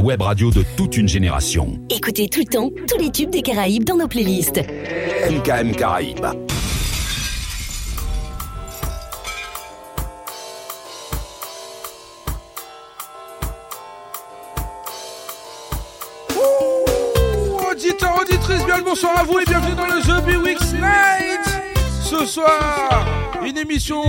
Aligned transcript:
La 0.00 0.06
web 0.06 0.22
radio 0.22 0.50
de 0.50 0.64
toute 0.78 0.96
une 0.96 1.06
génération. 1.06 1.78
Écoutez 1.90 2.26
tout 2.26 2.40
le 2.40 2.46
temps 2.46 2.70
tous 2.88 2.96
les 2.96 3.10
tubes 3.10 3.28
des 3.28 3.42
Caraïbes 3.42 3.84
dans 3.84 3.98
nos 3.98 4.08
playlists. 4.08 4.62
MKM 5.30 5.72
Caraïbes. 5.72 6.24
Auditeurs, 17.70 18.22
auditrices, 18.22 18.64
bien 18.64 18.78
le 18.78 18.84
bonsoir 18.84 19.18
à 19.18 19.24
vous 19.24 19.38
et 19.38 19.44
bienvenue 19.44 19.74
dans 19.74 19.84
le 19.84 20.00
The 20.00 20.24
Big 20.24 20.42
Weeks 20.42 20.72
Night. 20.72 21.76
Ce 22.02 22.24
soir, 22.24 23.06
une 23.46 23.58
émission, 23.58 24.02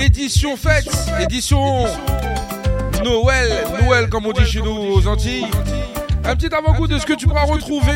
édition 0.00 0.56
fête, 0.56 0.90
édition 1.22 1.86
Noël, 3.08 3.50
Noël 3.82 4.08
comme 4.10 4.26
on 4.26 4.32
dit 4.32 4.44
chez 4.44 4.60
nous 4.60 4.70
aux 4.70 5.06
Antilles. 5.06 5.46
Un 6.24 6.36
petit 6.36 6.54
avant-goût 6.54 6.86
de 6.86 6.98
ce 6.98 7.06
que 7.06 7.14
tu 7.14 7.26
pourras 7.26 7.44
retrouver 7.44 7.94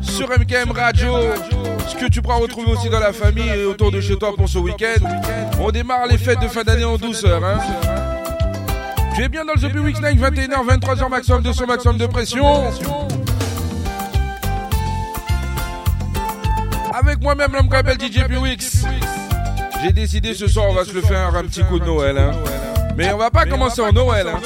sur 0.00 0.28
MKM 0.28 0.70
Radio, 0.70 1.14
ce 1.88 1.96
que 1.96 2.06
tu 2.06 2.22
pourras 2.22 2.36
retrouver 2.36 2.70
aussi 2.70 2.88
dans 2.88 3.00
la 3.00 3.12
famille 3.12 3.48
et 3.48 3.64
autour 3.64 3.90
de 3.90 4.00
chez 4.00 4.16
toi 4.16 4.32
pour 4.36 4.48
ce 4.48 4.58
week-end. 4.58 5.04
On 5.60 5.72
démarre 5.72 6.06
les 6.06 6.18
fêtes 6.18 6.40
de 6.40 6.46
fin 6.46 6.62
d'année 6.62 6.84
en 6.84 6.98
douceur. 6.98 7.42
Hein. 7.44 7.58
Tu 9.16 9.24
es 9.24 9.28
bien 9.28 9.44
dans 9.44 9.54
le 9.54 9.60
The 9.60 9.72
Big 9.72 9.82
Weeks 9.82 10.00
Night, 10.00 10.20
21h, 10.20 10.78
23h 10.78 11.10
maximum 11.10 11.42
de 11.42 11.52
son 11.52 11.66
maximum 11.66 11.98
de 11.98 12.06
pression. 12.06 12.46
Avec 16.94 17.20
moi-même, 17.20 17.52
l'homme 17.52 17.68
qu'on 17.68 17.78
DJ 17.78 18.24
P-Wix. 18.28 18.84
J'ai 19.82 19.92
décidé 19.92 20.34
ce 20.34 20.46
soir, 20.46 20.66
on 20.68 20.74
va 20.74 20.84
se 20.84 20.92
le 20.92 21.00
faire 21.00 21.34
un 21.34 21.42
petit 21.42 21.64
coup 21.64 21.80
de 21.80 21.84
Noël. 21.86 22.18
Hein. 22.18 22.30
Mais 22.96 23.12
on 23.12 23.18
va 23.18 23.30
pas 23.30 23.46
commencer 23.46 23.80
en 23.80 23.92
Noël. 23.92 24.26
Hein. 24.28 24.40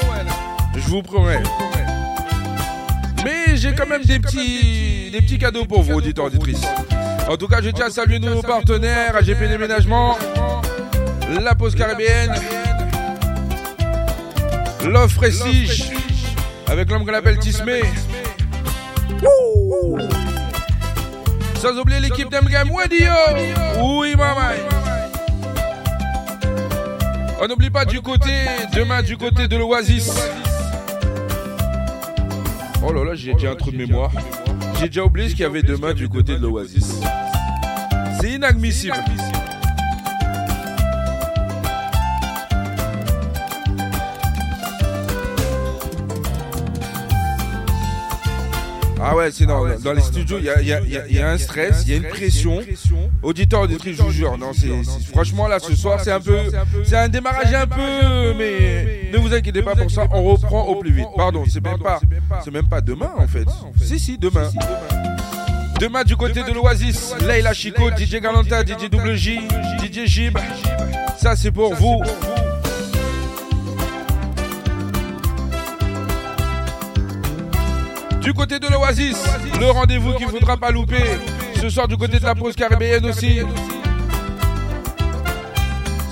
Je 0.75 0.89
vous 0.89 1.03
promets. 1.03 1.43
Mais 3.25 3.57
j'ai 3.57 3.75
quand 3.75 3.87
même 3.87 4.05
des 4.05 4.19
petits, 4.21 5.11
des 5.11 5.21
petits 5.21 5.39
cadeaux 5.39 5.65
pour 5.65 5.83
vous, 5.83 5.95
auditeurs, 5.95 6.27
auditrices. 6.27 6.67
En 7.29 7.37
tout 7.37 7.49
cas, 7.49 7.63
je 7.63 7.71
tiens 7.71 7.87
à 7.87 7.91
saluer 7.91 8.19
nos 8.19 8.43
partenaires, 8.43 9.17
AGP 9.17 9.49
Déménagement, 9.49 10.19
La 11.41 11.55
Pause 11.55 11.75
Caribéenne, 11.75 12.35
L'Offre 14.85 15.17
Prestige, 15.17 15.91
avec 16.67 16.91
l'homme 16.91 17.07
qu'on 17.07 17.15
appelle 17.15 17.39
Tismé. 17.39 17.81
Sans 21.57 21.79
oublier 21.79 22.01
l'équipe 22.01 22.31
d'Amgam 22.31 22.71
Wadio. 22.71 23.11
Oui, 23.81 24.15
maman. 24.17 24.74
On 27.41 27.49
n'oublie 27.49 27.71
pas 27.71 27.85
du 27.85 28.01
côté, 28.01 28.31
demain 28.75 29.03
du 29.03 29.17
côté 29.17 29.49
de 29.49 29.57
l'Oasis. 29.57 30.13
Oh 32.87 32.93
là 32.93 33.05
là, 33.05 33.15
j'ai 33.15 33.33
déjà 33.35 33.53
un 33.53 33.57
trou 33.57 33.71
de 33.71 33.77
mémoire. 33.77 34.11
J'ai 34.79 34.87
déjà 34.87 35.05
oublié 35.05 35.29
ce 35.29 35.35
qu'il 35.35 35.43
y 35.43 35.47
avait 35.47 35.63
demain 35.63 35.95
du 35.95 36.09
côté 36.09 36.37
de 36.37 36.43
l'Oasis. 36.43 37.01
C'est 38.21 38.33
inadmissible. 38.33 38.95
Ah 49.07 49.15
ouais, 49.15 49.31
c'est 49.31 49.45
dans, 49.45 49.67
dans 49.81 49.93
les 49.93 50.01
studios, 50.01 50.39
il 50.39 50.45
y 50.47 51.19
a, 51.21 51.31
un 51.31 51.39
stress, 51.39 51.83
il 51.87 51.91
y 51.91 51.95
a 51.95 51.97
une 51.97 52.09
pression. 52.09 52.61
Auditeur, 53.23 53.63
auditrice, 53.63 53.97
je 53.99 54.03
vous 54.03 54.11
jure, 54.11 54.39
non, 54.39 54.53
c'est, 54.53 54.71
franchement 55.13 55.47
là 55.47 55.59
ce 55.59 55.75
soir, 55.77 56.01
c'est 56.03 56.13
un 56.13 56.21
peu, 56.21 56.39
c'est 56.85 56.97
un 56.97 57.09
démarrage 57.09 57.53
un 57.53 57.67
peu, 57.67 58.35
mais 58.39 59.11
ne 59.13 59.19
vous 59.19 59.35
inquiétez 59.35 59.63
pas 59.63 59.75
pour 59.75 59.91
ça, 59.91 60.07
on 60.11 60.23
reprend 60.23 60.65
au 60.65 60.77
plus 60.77 60.93
vite. 60.93 61.09
Pardon, 61.17 61.45
c'est 61.49 61.63
même 61.63 61.79
pas, 61.79 62.01
c'est 62.45 62.51
même 62.51 62.69
pas 62.69 62.81
demain 62.81 63.11
en 63.17 63.27
fait. 63.27 63.47
Si 63.81 63.99
si, 63.99 64.19
demain. 64.19 64.51
Demain 65.81 66.05
du 66.05 66.17
côté 66.17 66.43
de 66.43 66.53
l'Oasis, 66.53 67.15
Leila 67.27 67.53
Chico, 67.53 67.91
DJ 67.91 68.21
Galanta, 68.21 68.65
DJ 68.65 68.89
Double 68.91 69.17
J, 69.17 69.41
DJ 69.83 70.07
Jib. 70.07 70.39
Ça 71.19 71.37
c'est 71.37 71.51
pour 71.51 71.75
vous. 71.75 72.01
Du 78.25 78.33
côté 78.33 78.59
de 78.59 78.67
l'Oasis, 78.69 79.23
le 79.61 79.71
rendez-vous 79.71 80.15
qu'il 80.15 80.27
ne 80.27 80.33
faudra 80.33 80.57
pas 80.57 80.71
louper. 80.71 81.05
Ce 81.61 81.69
soir 81.69 81.87
du 81.87 81.97
côté 81.99 82.19
de 82.19 82.25
la 82.25 82.35
pause 82.35 82.57
caribéenne 82.57 83.05
aussi. 83.05 83.41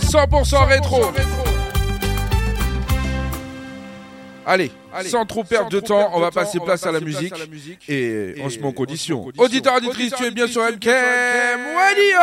100% 0.03 0.67
rétro. 0.67 1.11
Allez, 4.45 4.71
sans 5.07 5.25
trop 5.25 5.43
perdre 5.43 5.71
de 5.71 5.81
temps, 5.81 6.11
on 6.13 6.21
va 6.21 6.31
passer 6.31 6.61
place 6.61 6.85
à 6.85 6.93
la 6.93 7.01
musique 7.01 7.33
et 7.89 8.35
on 8.43 8.51
se 8.51 8.59
met 8.59 8.67
en 8.67 8.73
condition. 8.73 9.27
Auditeur, 9.39 9.77
auditrice, 9.77 10.13
tu 10.15 10.25
es 10.27 10.31
bien 10.31 10.47
sur 10.47 10.63
MKM 10.63 11.61
Radio 11.77 12.19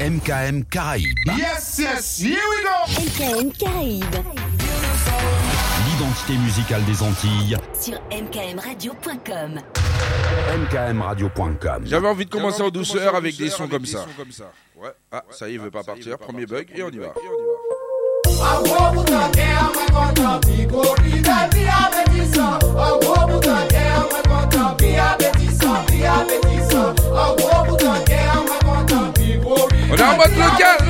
MKM 0.00 0.64
Caraïbes. 0.66 1.06
Yes, 1.36 1.78
yes, 1.78 2.20
here 2.20 2.36
we 2.36 2.62
go 2.62 2.70
MKM 3.02 3.52
Caraïbes. 3.52 4.53
L'identité 6.14 6.38
musicale 6.38 6.84
des 6.84 7.02
Antilles 7.02 7.56
Sur 7.80 8.00
mkmradio.com. 8.12 9.60
mkmradio.com. 10.58 11.82
J'avais 11.86 12.06
envie 12.06 12.24
de 12.24 12.30
commencer 12.30 12.62
en 12.62 12.70
douceur 12.70 13.16
avec 13.16 13.36
des 13.36 13.50
sons 13.50 13.66
comme 13.66 13.84
ça. 13.84 14.06
Ouais, 14.76 14.90
ah, 15.10 15.24
ça 15.30 15.48
y 15.48 15.52
est, 15.52 15.54
il 15.54 15.60
veut 15.60 15.72
pas 15.72 15.82
partir. 15.82 16.16
Premier 16.18 16.46
bug 16.46 16.68
et 16.72 16.84
on 16.84 16.90
y 16.90 16.98
va. 16.98 17.14
On 29.90 29.96
est 29.96 30.02
en 30.02 30.16
mode. 30.16 30.30
Local. 30.36 30.83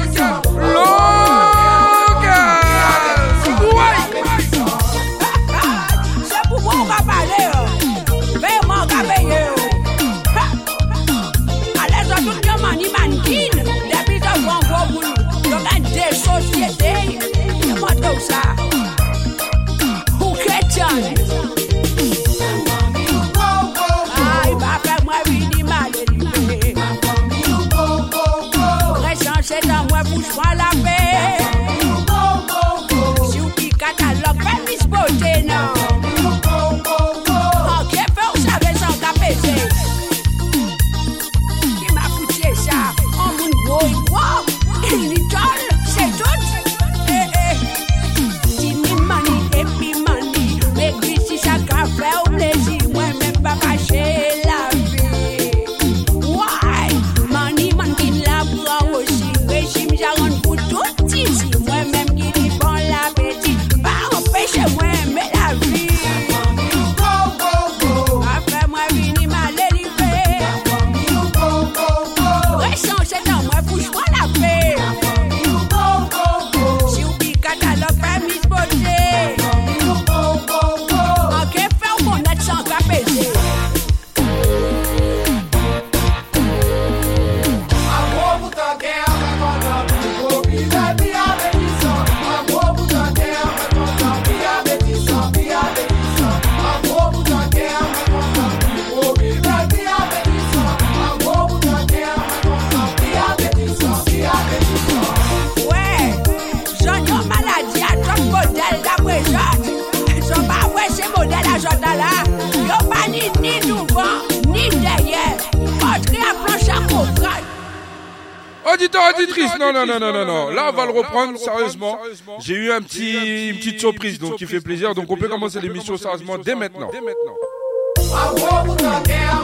non, 119.99 120.13
non, 120.13 120.13
non, 120.13 120.25
non. 120.25 120.51
Là, 120.51 120.71
on 120.71 120.77
va 120.77 120.87
le 120.87 120.93
reprendre 120.93 121.39
sérieusement. 121.39 121.99
J'ai 122.41 122.55
eu 122.55 122.73
un 122.73 122.81
petit, 122.83 123.49
une 123.51 123.57
petite 123.57 123.81
surprise, 123.81 124.19
donc 124.19 124.37
qui 124.37 124.47
fait 124.47 124.61
plaisir. 124.61 124.95
Donc, 124.95 125.11
on 125.11 125.17
peut 125.17 125.29
commencer 125.29 125.61
l'émission 125.61 125.97
sérieusement 125.97 126.39
dès 126.39 126.55
maintenant. 126.55 126.91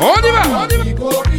On 0.01 0.23
y 0.23 0.31
va! 0.31 0.43
On 0.51 0.69
y 0.69 0.93
va! 0.95 1.30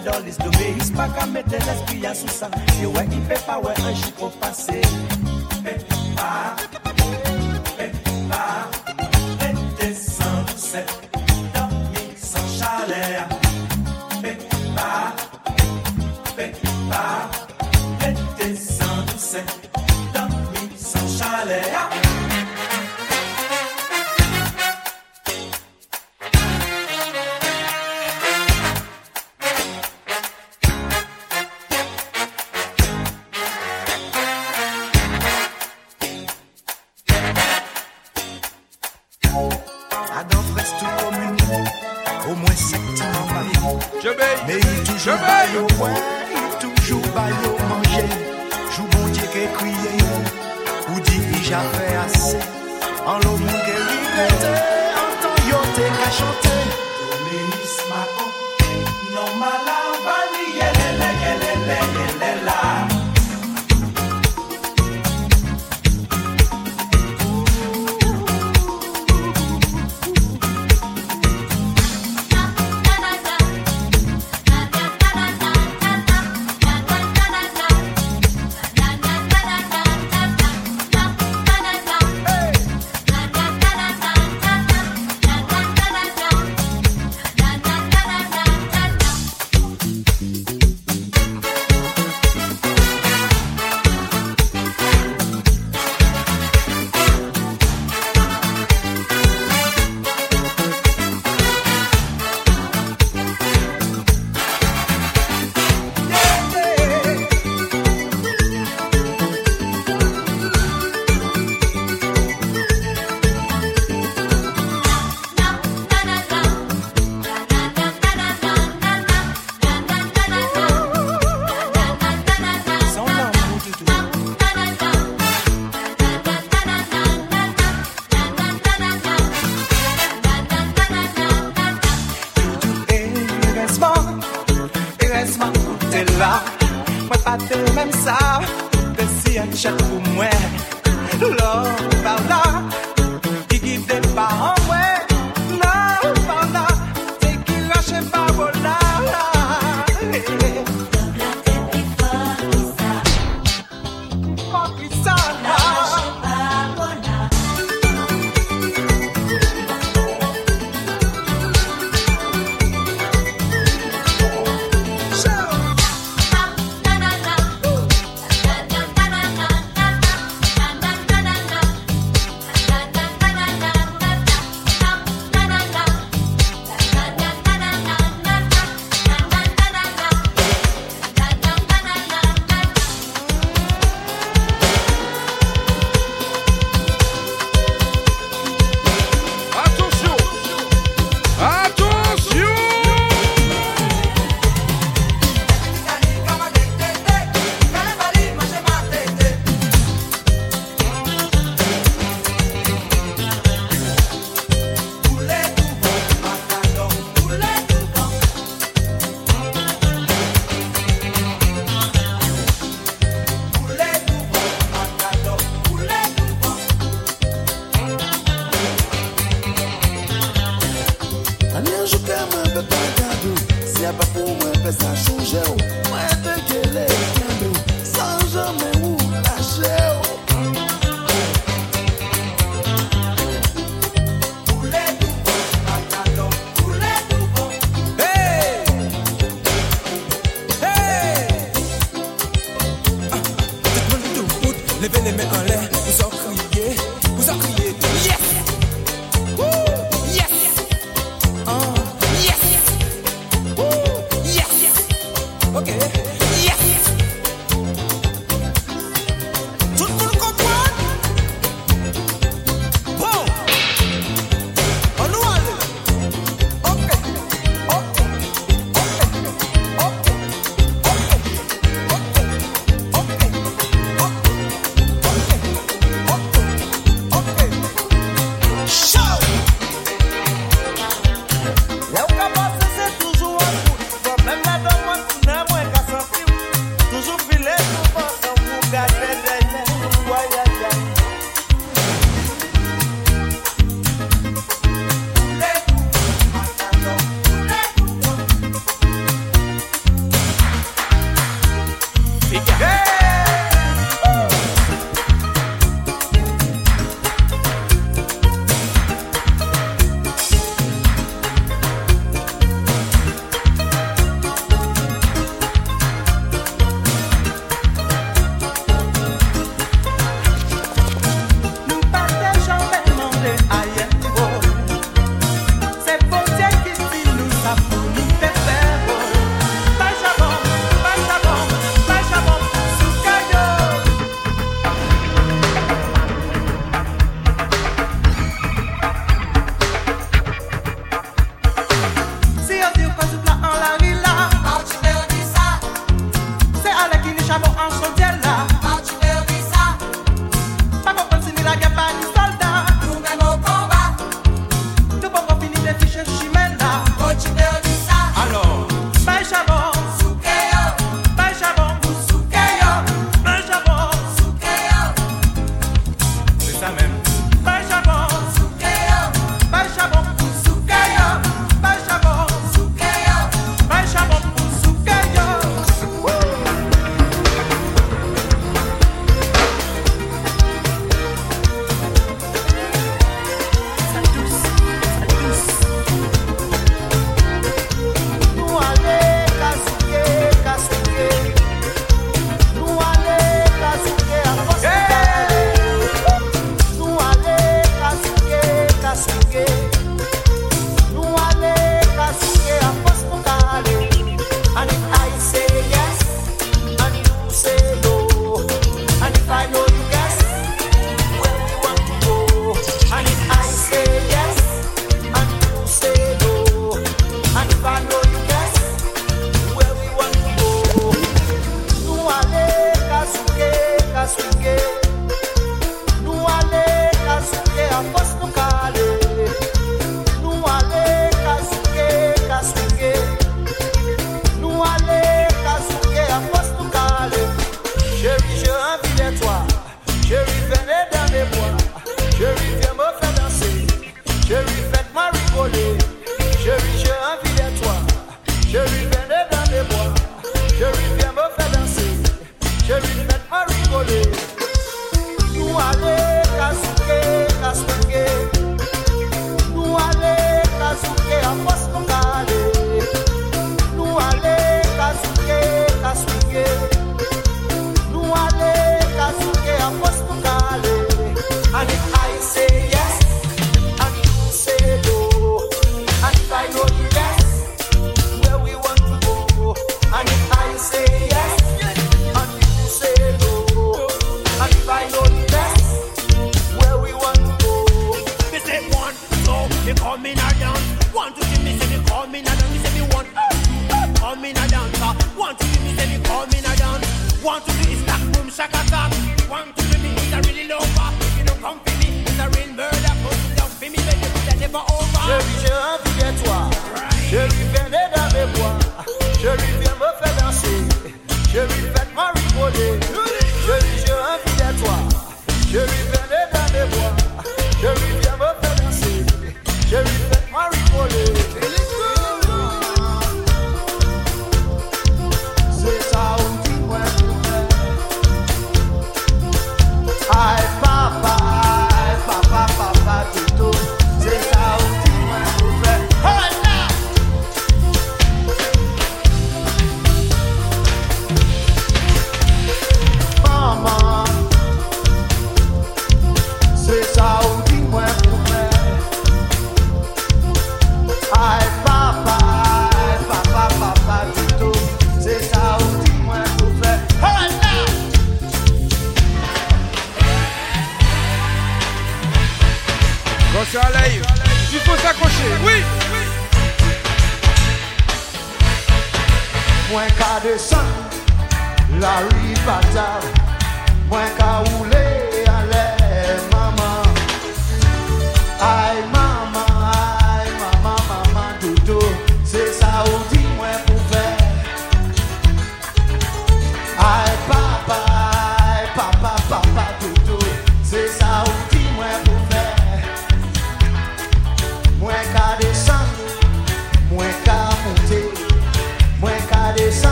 fait 0.00 0.10
dans 0.10 0.24
l'histoire. 0.24 0.50
Il 0.76 0.82
se 0.82 0.92
pas 0.92 1.08
qu'à 1.08 1.26
mettre 1.26 1.50
l'esprit 1.50 2.06
à 2.06 2.14
sous 2.14 2.28
ça. 2.28 2.50
Si 2.78 2.86
ouais, 2.86 3.06
il 3.10 3.22
fait 3.22 3.46
pas, 3.46 3.58
ouais, 3.58 3.74
un 3.84 3.94
chic 3.94 4.14
passé. 4.40 4.80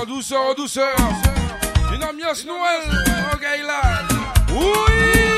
En 0.00 0.04
douceur, 0.04 0.42
en 0.50 0.54
douceur. 0.54 0.96
Une 1.94 2.04
ambiance 2.04 2.44
Noël 2.44 2.82
en 3.32 3.36
Gaïla. 3.38 3.80
Oui! 4.52 5.37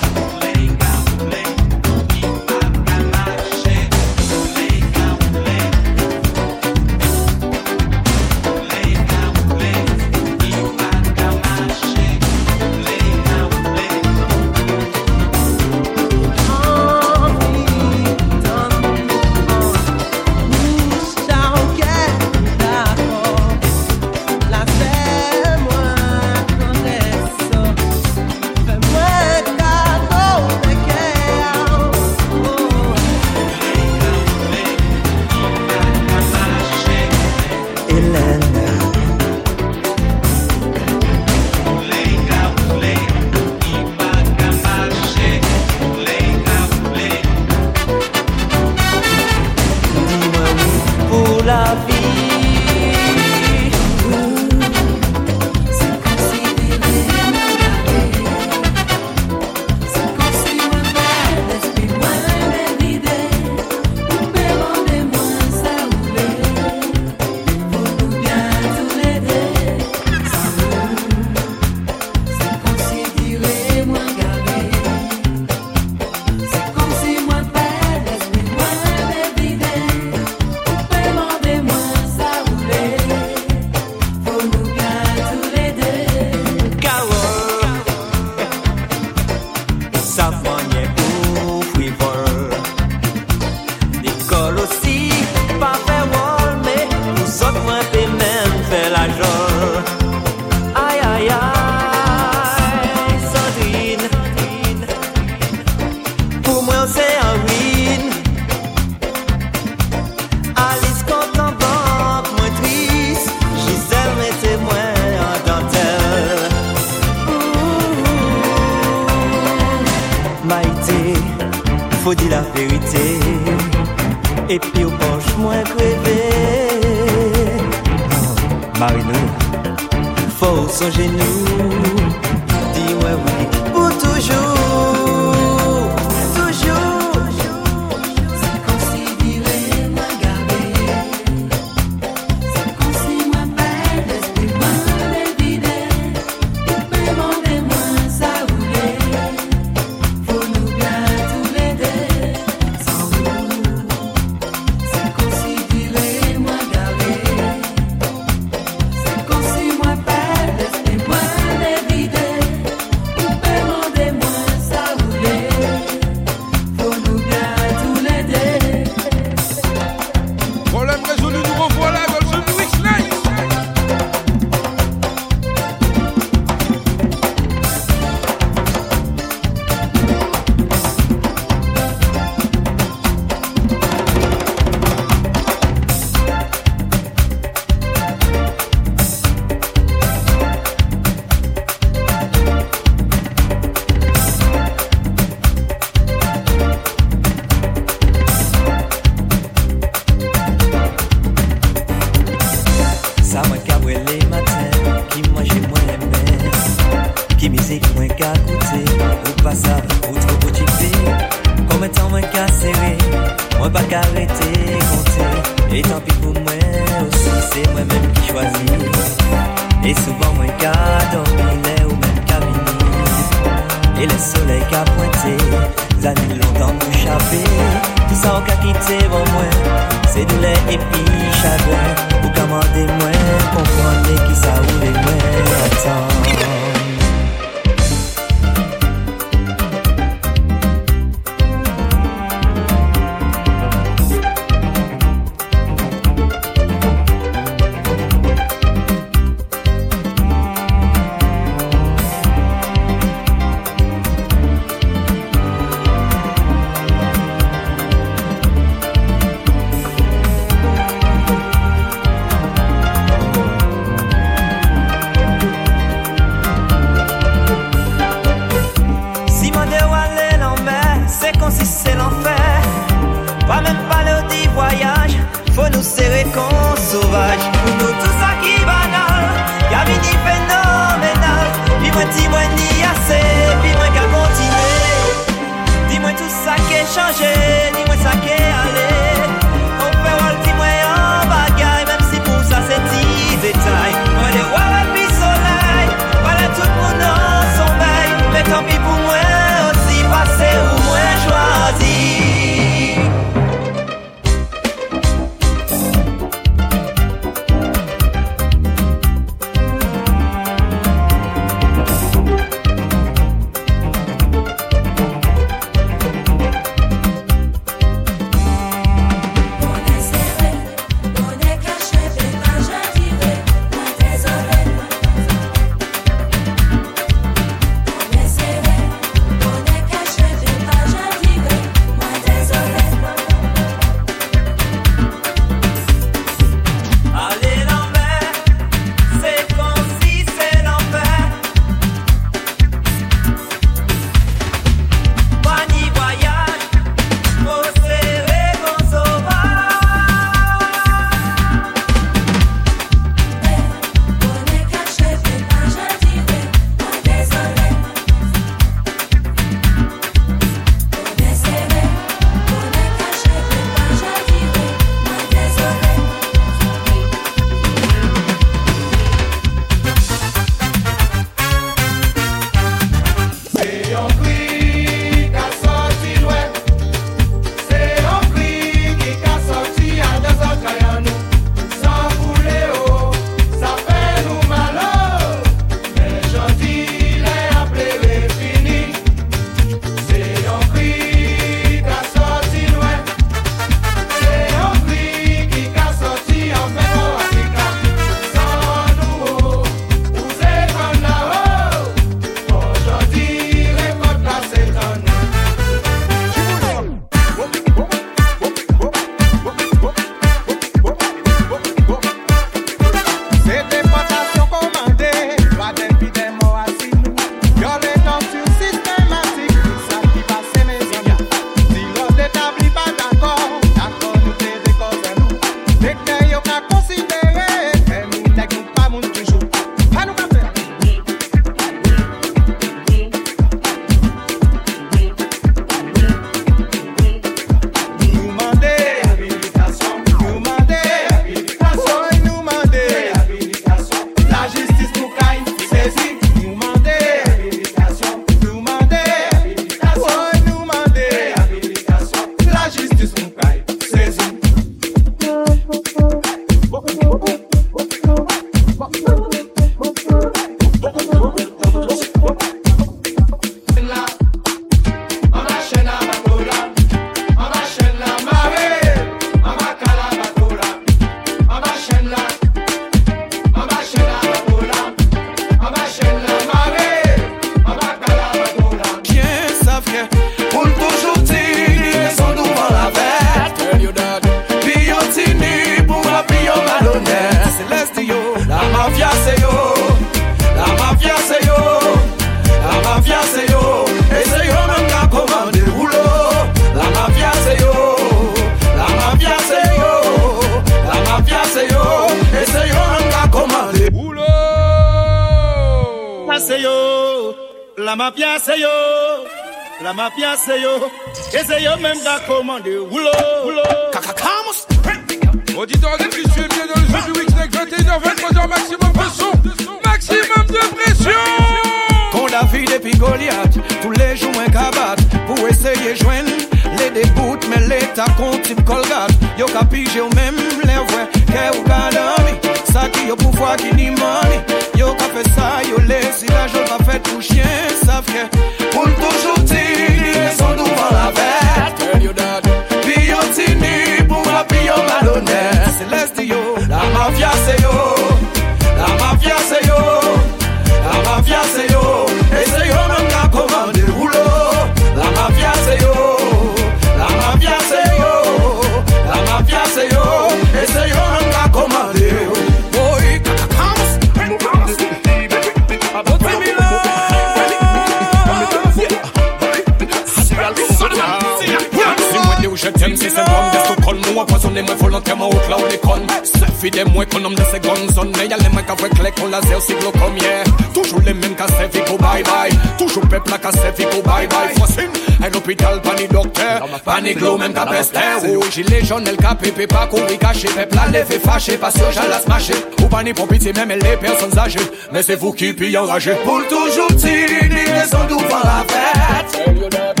ou 575.61 575.67
les 575.69 575.77
con 575.77 576.01
Se 576.23 576.45
fide 576.59 576.85
mwen 576.85 577.07
kon 577.11 577.21
nom 577.21 577.35
de 577.35 577.43
se 577.51 577.59
gon 577.59 577.87
zone 577.93 578.11
Mais 578.17 578.27
y'a 578.27 578.37
les 578.37 578.49
mecs 578.49 578.69
avec 578.69 578.97
les 579.03 579.11
con 579.11 579.27
laser 579.27 579.57
ou 579.57 579.61
siglo 579.61 579.91
comme 579.91 580.17
hier. 580.17 580.43
Toujours 580.73 581.01
les 581.01 581.13
mêmes 581.13 581.35
qu'à 581.35 581.47
servi 581.47 581.79
go 581.87 581.97
bye 581.97 582.23
bye. 582.23 582.51
Toujours 582.77 583.07
peuple 583.07 583.31
qu'à 583.41 583.51
servi 583.51 583.83
go 583.83 584.01
bye 584.03 584.27
bye. 584.27 584.55
Fossin, 584.57 584.87
un 585.21 585.37
hôpital 585.37 585.81
pas 585.81 585.95
ni 585.95 586.07
docteur 586.07 586.67
Pas 586.83 587.01
ni 587.01 587.13
glow 587.13 587.37
même 587.37 587.53
qu'à 587.53 587.65
pester 587.65 587.99
Oui, 588.23 588.45
gilet 588.51 588.83
jaune, 588.83 589.03
elle 589.07 589.17
cap 589.17 589.39
pépé 589.41 589.67
pas 589.67 589.87
courir 589.87 590.17
caché 590.19 590.47
Peuple 590.47 590.77
à 590.77 590.87
lever 590.87 591.19
fâché, 591.19 591.57
parce 591.57 591.75
que 591.75 591.91
j'allais 591.91 592.21
se 592.23 592.29
mâcher 592.29 592.55
Ou 592.81 592.87
pas 592.87 593.03
ni 593.03 593.13
pour 593.13 593.27
pitié 593.27 593.53
même 593.53 593.69
les 593.69 593.97
personnes 593.97 594.37
âgées. 594.37 594.59
Mais 594.91 595.03
c'est 595.03 595.15
vous 595.15 595.31
qui 595.31 595.53
puis 595.53 595.75
enragé 595.77 596.13
Pour 596.23 596.41
toujours 596.47 596.95
tini, 596.97 597.63
raison 597.67 597.99
devant 598.09 598.39
la 598.43 598.65
fête. 598.67 600.00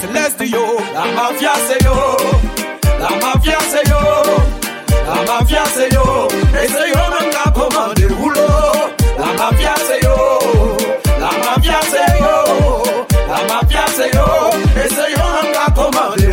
Céleste 0.00 0.46
yo, 0.48 0.78
la 0.94 1.04
mafia 1.14 1.52
c'est 1.66 1.84
yo, 1.84 1.94
la 2.98 3.10
mafia 3.20 3.58
c'est 3.70 3.86
yo, 3.88 4.00
la 5.06 5.14
mafia 5.26 5.64
c'est 5.74 5.92
yo, 5.92 6.28
et 6.54 6.68
c'est 6.68 6.88
yo 6.88 7.00
même 7.10 7.30
qui 7.30 7.52
commandé 7.52 8.02
le. 8.02 8.46
La 9.18 9.26
mafia 9.36 9.74
c'est 9.86 10.02
yo, 10.02 10.16
la 11.18 11.30
mafia 11.44 11.80
c'est 11.90 12.18
yo, 12.18 12.34
la 13.28 13.38
mafia 13.52 13.84
c'est 13.96 14.14
yo, 14.14 14.26
et 14.76 14.88
c'est 14.88 15.10
yo 15.12 15.24
même 15.34 15.52
qui 15.52 15.72
commandé. 15.74 16.32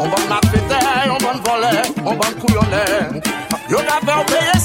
On 0.00 0.04
va 0.04 0.16
m'affêter, 0.28 0.84
on 1.10 1.18
va 1.24 1.32
voler, 1.44 1.82
on 2.04 2.14
va 2.14 2.28
couillonner. 2.40 3.20
Yo 3.68 3.78
d'abord 3.78 4.24
payé 4.26 4.57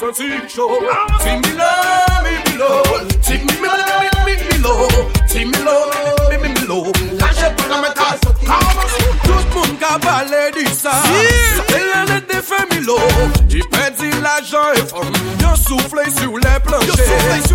son 0.00 0.12
tik 0.14 0.48
show 0.48 0.68
Ti 1.22 1.30
mi 1.42 1.52
la, 1.60 1.70
mi 2.24 2.32
mi 2.44 2.56
lo. 2.58 2.70
Ti 3.26 3.34
mi 3.46 3.54
mi 3.62 3.68
la, 3.68 3.86
mi 4.00 4.08
mi 4.26 4.34
mi 4.48 4.58
lo. 4.64 4.74
Ti 5.28 5.44
mi 5.44 5.58
lo, 5.66 5.76
mi 6.30 6.36
mi 6.42 6.48
mi 6.54 6.66
lo. 6.66 6.78
Lache 7.20 7.48
pou 7.56 7.68
la 7.68 7.78
metal 7.82 8.16
Tout 9.24 9.46
moun 9.54 9.76
ka 9.82 9.98
pale 10.04 10.50
di 10.56 10.64
sa. 10.74 10.92
Se 11.68 11.80
la 11.92 12.04
let 12.10 12.24
de 12.32 12.40
fe 12.48 12.60
mi 12.70 12.80
lo. 12.86 12.98
Di 13.46 13.60
pedi 13.72 14.10
la 14.24 14.40
jan 14.50 14.72
e 14.80 14.86
fom. 14.90 15.12
Yo 15.42 15.52
soufle 15.66 16.04
sou 16.16 16.36
le 16.36 16.54
planche. 16.64 17.10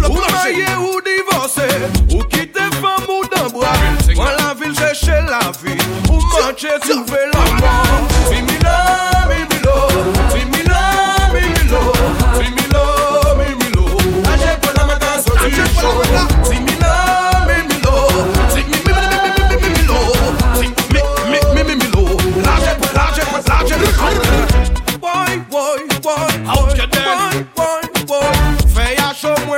Ou 0.10 0.22
maye 0.36 0.70
ou 0.78 1.02
divorse 1.02 1.68
Ou 2.14 2.22
kite 2.30 2.70
fom 2.80 3.10
ou 3.10 3.26
dambwa 3.34 3.74
Mwen 4.16 4.38
la 4.38 4.54
vil 4.54 4.76
cheche 4.76 5.18
la 5.32 5.42
vi. 5.64 5.74
Ou 6.12 6.22
manche 6.30 6.78
souve 6.86 7.20
la 7.34 7.44
mou 7.60 8.08
Ti 8.30 8.42
mi 8.42 8.58
la 8.64 9.15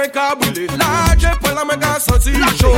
mè 0.07 0.13
ka 0.13 0.35
boulè 0.39 0.65
La 0.77 1.15
jè 1.19 1.31
pè 1.41 1.53
la 1.53 1.63
mè 1.65 1.77
ka 1.77 1.99
santi 1.99 2.31
chò 2.59 2.71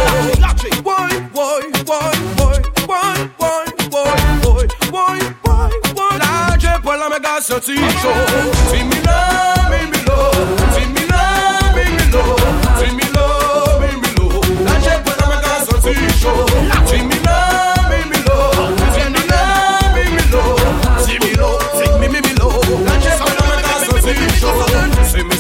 Woy, 0.83 1.13
woy, 1.33 1.63
woy, 1.87 2.15
woy, 2.37 2.59
woy, 2.87 3.19
woy, 3.39 3.65
woy, 3.91 4.07
woy, 4.43 4.67
woy, 4.91 5.19
woy, 5.45 5.69
woy 5.95 6.17
La 6.17 6.57
jè 6.57 6.73
pè 6.83 6.97
la 6.97 7.09
mè 7.09 7.19
ka 7.21 7.39
santi 7.41 7.75
chò 8.01 8.13
Si 8.71 9.98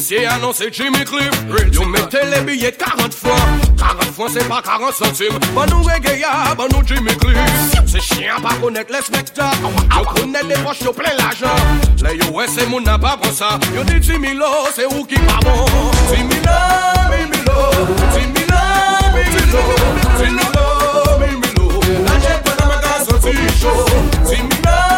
policier 0.09 0.27
annonçait 0.27 0.69
Jimmy 0.71 1.03
Cliff. 1.05 1.31
Yo 1.73 1.85
mettait 1.85 2.25
les 2.25 2.41
billets 2.41 2.71
de 2.71 2.77
40 2.77 3.13
francs 3.13 3.39
40 3.77 4.03
francs 4.13 4.29
c'est 4.33 4.47
pas 4.47 4.61
40 4.61 4.93
centimes. 4.93 5.39
Bon 5.53 5.65
nous 5.69 5.83
régaya, 5.83 6.27
ah, 6.31 6.55
bon 6.55 6.67
nous 6.71 6.85
Jimmy 6.85 7.15
Cliff. 7.17 7.37
C'est 7.85 8.01
chien 8.01 8.35
pas 8.41 8.55
connaître 8.61 8.91
les 8.91 9.01
spectacles. 9.01 9.57
Yo 9.95 10.03
connaît 10.05 10.43
les 10.43 10.55
poches, 10.63 10.81
yo 10.81 10.93
plein 10.93 11.13
l'argent. 11.17 11.55
Les 12.03 12.17
yo 12.17 12.31
ouais 12.31 12.45
c'est 12.47 12.67
mon 12.67 12.81
n'a 12.81 12.97
pas 12.97 13.17
pour 13.17 13.31
ça. 13.31 13.59
Yo 13.75 13.83
dit 13.83 14.01
Jimmy 14.01 14.33
Lo, 14.33 14.45
c'est 14.73 14.85
où 14.85 15.05
qui 15.05 15.15
pas 15.15 15.39
bon? 15.43 15.65
Jimmy 16.13 16.35
Lo, 16.45 16.57
Jimmy 17.11 17.37
Lo 17.45 17.57
Jimmy 18.13 18.45
Lo, 18.49 18.61
Jimmy 19.23 19.45
Lo 19.51 19.61
Jimmy 20.17 20.43
Lo, 20.55 21.27
Jimmy 21.27 21.47
Lo. 21.57 21.79
Là 22.05 22.11
j'ai 22.21 22.37
pas 22.43 22.55
dans 22.57 22.67
ma 22.67 22.81
gaz, 22.81 23.07
on 23.13 23.21
s'y 23.21 23.59
chaud 23.59 23.85
Jimmy 24.27 24.49
Lo 24.63 24.88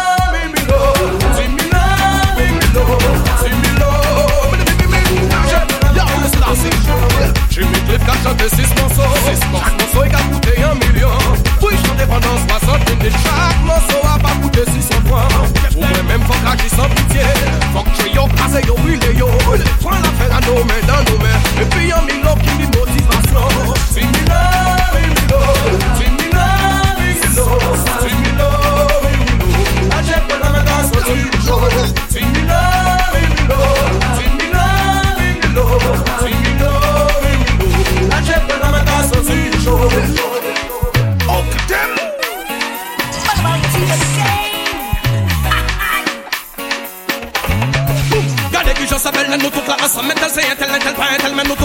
dansi 6.52 6.68
Jè 7.50 7.64
mi 7.64 7.80
klip 7.86 8.04
kak 8.06 8.16
chante 8.22 8.48
6 8.48 8.74
monso 8.80 9.02
Chak 9.24 9.72
monso 9.80 10.04
e 10.04 10.08
1 10.64 10.74
milyon 10.74 11.18
Pou 11.60 11.70
y 11.70 11.76
chante 11.76 12.06
pandan 12.06 12.38
60 12.48 12.90
minit 12.90 13.12
Chak 13.24 13.56
monso 13.64 13.98
a 14.04 14.18
pa 14.18 14.30
koute 14.42 14.64
600 14.64 15.00
pwan 15.08 15.26
Ou 15.76 15.80
mwen 15.80 16.06
men 16.08 16.24
fok 16.28 16.42
la 16.44 16.56
ki 16.56 16.68
yo 18.14 18.26
yo. 18.66 18.74
Wile 18.84 19.18
yo 19.18 19.28
Pren 19.82 20.02
la 20.02 20.12
la 20.28 20.40
nou 20.46 20.64
men 20.64 20.86
dan 20.86 21.04
nou 21.08 21.18
men 21.18 21.36
E 21.60 21.68
pi 21.74 21.88
yon 21.88 22.04
mi 22.06 22.22
lop 22.22 22.40
ki 22.42 22.58
mi 22.58 22.66
motivasyon 22.76 24.51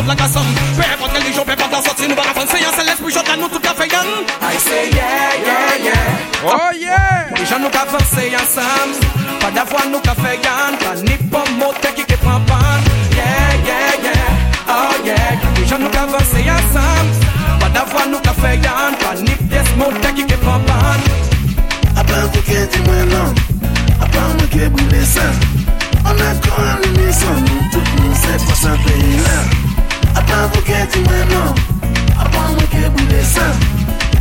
la 0.08 0.16
gason 0.16 0.44
Pe 0.78 0.88
pot 1.00 1.12
religion, 1.12 1.44
pe 1.44 1.56
pot 1.56 1.72
la 1.72 1.82
sot, 1.82 2.00
si 2.00 2.08
nou 2.08 2.16
ba 2.16 2.24
rafan 2.30 2.48
Se 2.48 2.60
yon 2.62 2.74
seles 2.78 3.00
pou 3.02 3.12
jot 3.12 3.28
la 3.28 3.36
nou 3.36 3.52
tout 3.52 3.64
ka 3.64 3.74
fegan 3.76 4.08
I 4.40 4.56
say 4.64 4.88
yeah, 4.96 5.36
yeah, 5.44 5.76
yeah. 5.84 6.48
Oh 6.48 6.72
yeah. 6.80 7.28
Pou 7.34 7.44
jan 7.50 7.62
nou 7.64 7.72
ka 7.74 7.84
avanse 7.84 8.28
yansam 8.32 8.96
Pa 9.44 9.52
davwa 9.56 9.84
nou 9.92 10.02
ka 10.06 10.16
fegan 10.22 10.80
Pa 10.84 10.96
ni 11.04 11.18
pom 11.34 11.52
mote 11.60 11.92
ki 11.98 12.08
ke 12.08 12.20
pran 12.24 12.46
pan 12.48 12.88
Yeah, 13.18 13.68
yeah, 13.68 14.08
yeah. 14.08 14.72
Oh 14.72 14.96
yeah. 15.04 15.44
Pou 15.52 15.68
jan 15.68 15.84
nou 15.84 15.92
ka 15.92 16.08
avanse 16.08 16.46
yansam 16.46 17.14
Pa 17.60 17.72
davwa 17.76 18.08
nou 18.14 18.24
ka 18.24 18.36
fegan 18.40 18.98
Pa 19.04 19.14
ni 19.20 19.36
pes 19.52 19.76
mote 19.82 20.16
ki 20.16 20.28
ke 20.32 20.40
pran 20.46 20.64
pan 20.72 21.08
Apan 21.98 22.32
kou 22.32 22.48
ke 22.48 22.64
di 22.72 22.84
mwen 22.88 23.16
lan 23.16 23.34
Apan 24.00 24.36
mwen 24.40 24.52
ke 24.56 24.72
bou 24.72 24.92
lesan 24.96 25.46
An 26.08 26.28
akon 26.32 26.60
an 26.64 26.84
lini 26.86 27.12
san 27.12 27.42
Nou 27.48 27.72
tout 27.76 27.96
nou 28.00 28.22
se 28.24 28.44
posan 28.48 28.86
peyi 28.88 29.24
lan 29.26 29.67
Avant 30.38 30.62
qu'elle 30.62 31.02
maintenant, 31.02 31.56
apprendre 32.20 32.70
qu'elle 32.70 32.92
vous 32.96 33.06
descend. 33.08 33.56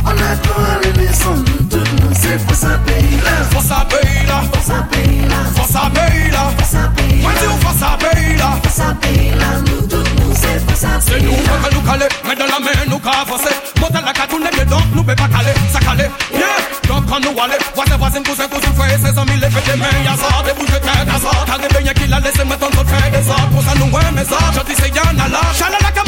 On 0.03 0.09
attend 0.09 0.79
les 0.81 0.93
leçons, 1.03 1.43
tout 1.69 1.77
le 1.77 2.01
monde 2.01 2.15
sait, 2.15 2.39
faut 2.39 2.55
ça 2.55 2.79
payer 2.87 3.17
là. 3.23 3.45
Faut 3.51 3.61
ça 3.61 3.85
payer 3.87 4.25
là. 4.25 4.41
Faut 4.51 4.61
ça 4.65 4.87
payer 4.89 5.27
là. 5.27 5.35
Faut 5.55 5.71
ça 5.71 5.91
payer 5.93 6.31
là. 6.31 6.51
Faut 6.57 6.65
ça 6.65 6.89
payer 6.95 7.21
là. 7.21 7.29
Faut 7.61 7.77
ça 7.77 7.97
payer 7.99 8.35
là. 8.35 8.49
Faut 8.63 8.69
ça 8.69 8.95
payer 8.99 9.31
là. 9.35 9.45
Nous 9.67 9.87
tout 9.87 9.97
le 9.97 10.25
monde 10.25 10.35
sait, 10.35 10.59
faut 10.67 10.75
ça 10.75 10.87
payer 10.87 10.97
là. 10.97 11.01
C'est 11.05 11.21
nous, 11.21 11.53
on 11.53 11.59
va 11.61 11.69
nous 11.69 11.81
caler, 11.81 12.09
mais 12.27 12.35
dans 12.35 12.45
la 12.45 12.59
main, 12.65 12.81
nous 12.87 12.97
qu'à 12.97 13.21
avancer. 13.21 13.53
Monte 13.79 13.93
la 13.93 14.13
catoune, 14.13 14.49
mais 14.57 14.65
donc, 14.65 14.83
nous 14.95 15.03
peut 15.03 15.15
pas 15.15 15.27
caler, 15.27 15.53
ça 15.71 15.79
caler. 15.79 16.09
Yeah! 16.33 16.65
Donc, 16.87 17.05
quand 17.05 17.19
nous 17.19 17.37
allons, 17.37 17.61
voisin, 17.75 17.97
voisin, 17.97 18.23
cousin, 18.23 18.47
cousin, 18.47 18.73
frère, 18.73 18.97
ses 18.97 19.19
amis, 19.19 19.37
les 19.39 19.51
fêtes 19.51 19.69
des 19.71 19.77
mains, 19.77 20.01
y'a 20.03 20.17
ça, 20.17 20.41
des 20.43 20.53
bouches 20.57 20.73
de 20.73 20.79
tête, 20.81 21.05
y'a 21.05 21.19
ça. 21.19 21.45
T'as 21.45 21.59
ça. 21.93 22.17
Ça, 24.27 24.53
ça, 24.53 26.06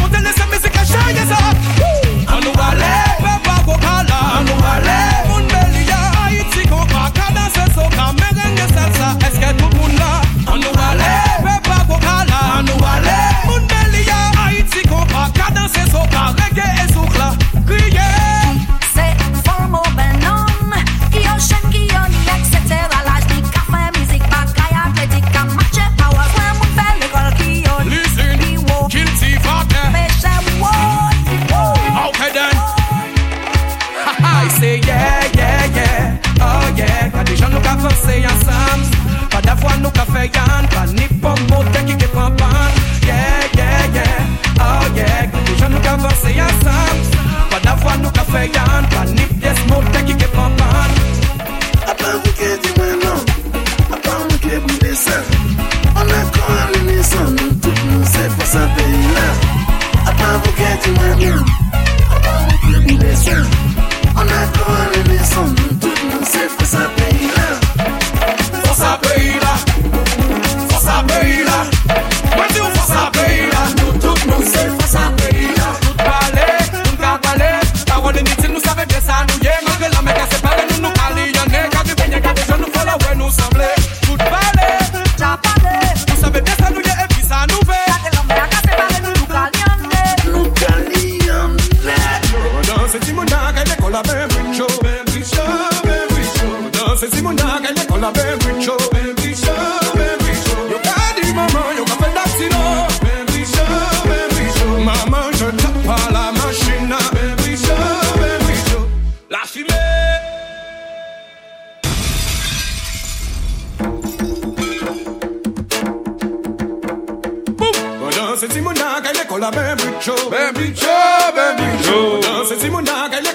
c'est 122.47 122.59
Simona 122.59 123.09
qu'elle 123.09 123.25
est 123.25 123.25
est 123.25 123.33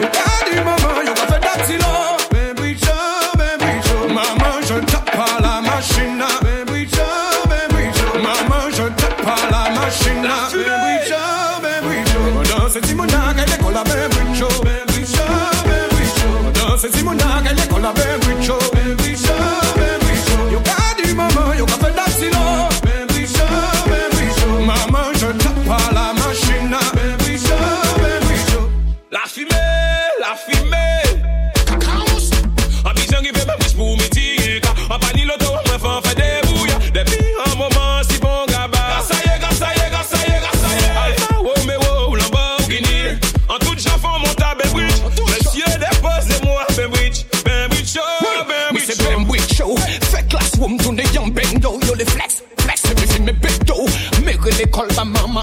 You 0.00 0.06
got 0.06 0.50
du 0.50 0.56
maman, 0.58 1.02
you 1.02 1.14
got 1.14 1.28
je 4.62 4.74
tape 4.86 5.10
pas 5.10 5.38
la 5.40 5.60
machine. 5.60 6.24
Même 6.42 6.66
bicho, 6.66 7.02
même 7.48 7.72
bicho. 7.76 8.06
Maman, 8.18 8.70
je 8.70 8.82
tape 8.82 9.22
pas 9.22 9.48
la 9.50 9.70
machine. 9.70 10.22
Même 10.22 10.80
bicho, 10.86 11.22
même 11.62 11.84
bicho. 11.90 12.20
Non, 12.54 12.62
c'est 12.72 12.84
Simona 12.86 13.20
est 13.38 13.46
la 13.70 13.82
même 13.84 14.10
bicho. 14.10 14.48
Même 14.64 14.86
bicho, 14.88 15.24
même 15.66 15.90
bicho. 15.98 16.28
Est. 18.76 18.79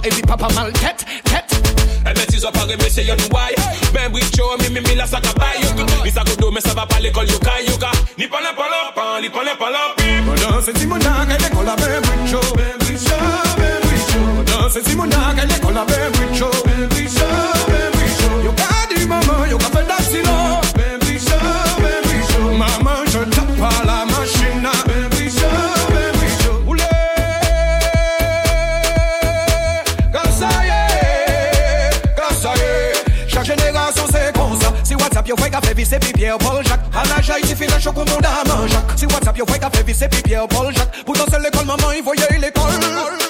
heavy 0.08 0.22
papa 0.22 0.48
mal 0.56 0.72
tet, 0.74 0.96
tet. 1.24 1.44
tête, 1.48 1.48
tête. 1.48 1.88
Elle 2.06 2.20
est 2.20 2.34
iso 2.34 2.50
pare, 2.52 2.72
say 2.90 3.04
you 3.04 3.10
yon 3.10 3.18
why. 3.32 3.54
Ben 3.94 4.12
with 4.14 4.36
show 4.36 4.56
me, 4.58 4.70
me, 4.70 4.82
me, 4.82 4.96
la 4.96 5.06
sac 5.06 5.26
à 5.28 5.34
baille. 5.34 5.62
Mais 6.04 6.12
ça, 6.12 6.24
go 6.24 6.36
do, 6.40 6.52
mais 6.52 6.62
ça 6.62 6.74
va 6.74 6.86
pas 6.86 7.00
l'école, 7.00 7.30
yo, 7.30 7.38
caille, 7.40 7.66
yo, 7.68 7.78
Pierre 36.18 36.38
Paul 36.40 36.66
Jacques. 36.66 36.80
À 36.96 37.04
l'âge 37.06 37.32
il 37.42 37.48
suffit 37.48 37.68
d'un 37.68 37.80
choc 37.80 37.96
au 37.96 38.00
monde 38.00 38.26
à 38.26 38.48
manger. 38.48 38.76
Si 38.96 39.06
WhatsApp 39.06 39.38
yo 39.38 39.46
fait 39.46 39.60
café 39.60 39.84
puis 39.84 40.22
Pierre 40.24 40.48
Paul 40.48 40.74
Jacques. 40.76 41.06
Pour 41.06 41.16
danser 41.16 41.38
l'école 41.44 41.66
maman 41.66 41.92
il 41.96 42.04
voyait 42.04 42.40
l'école. 42.40 43.27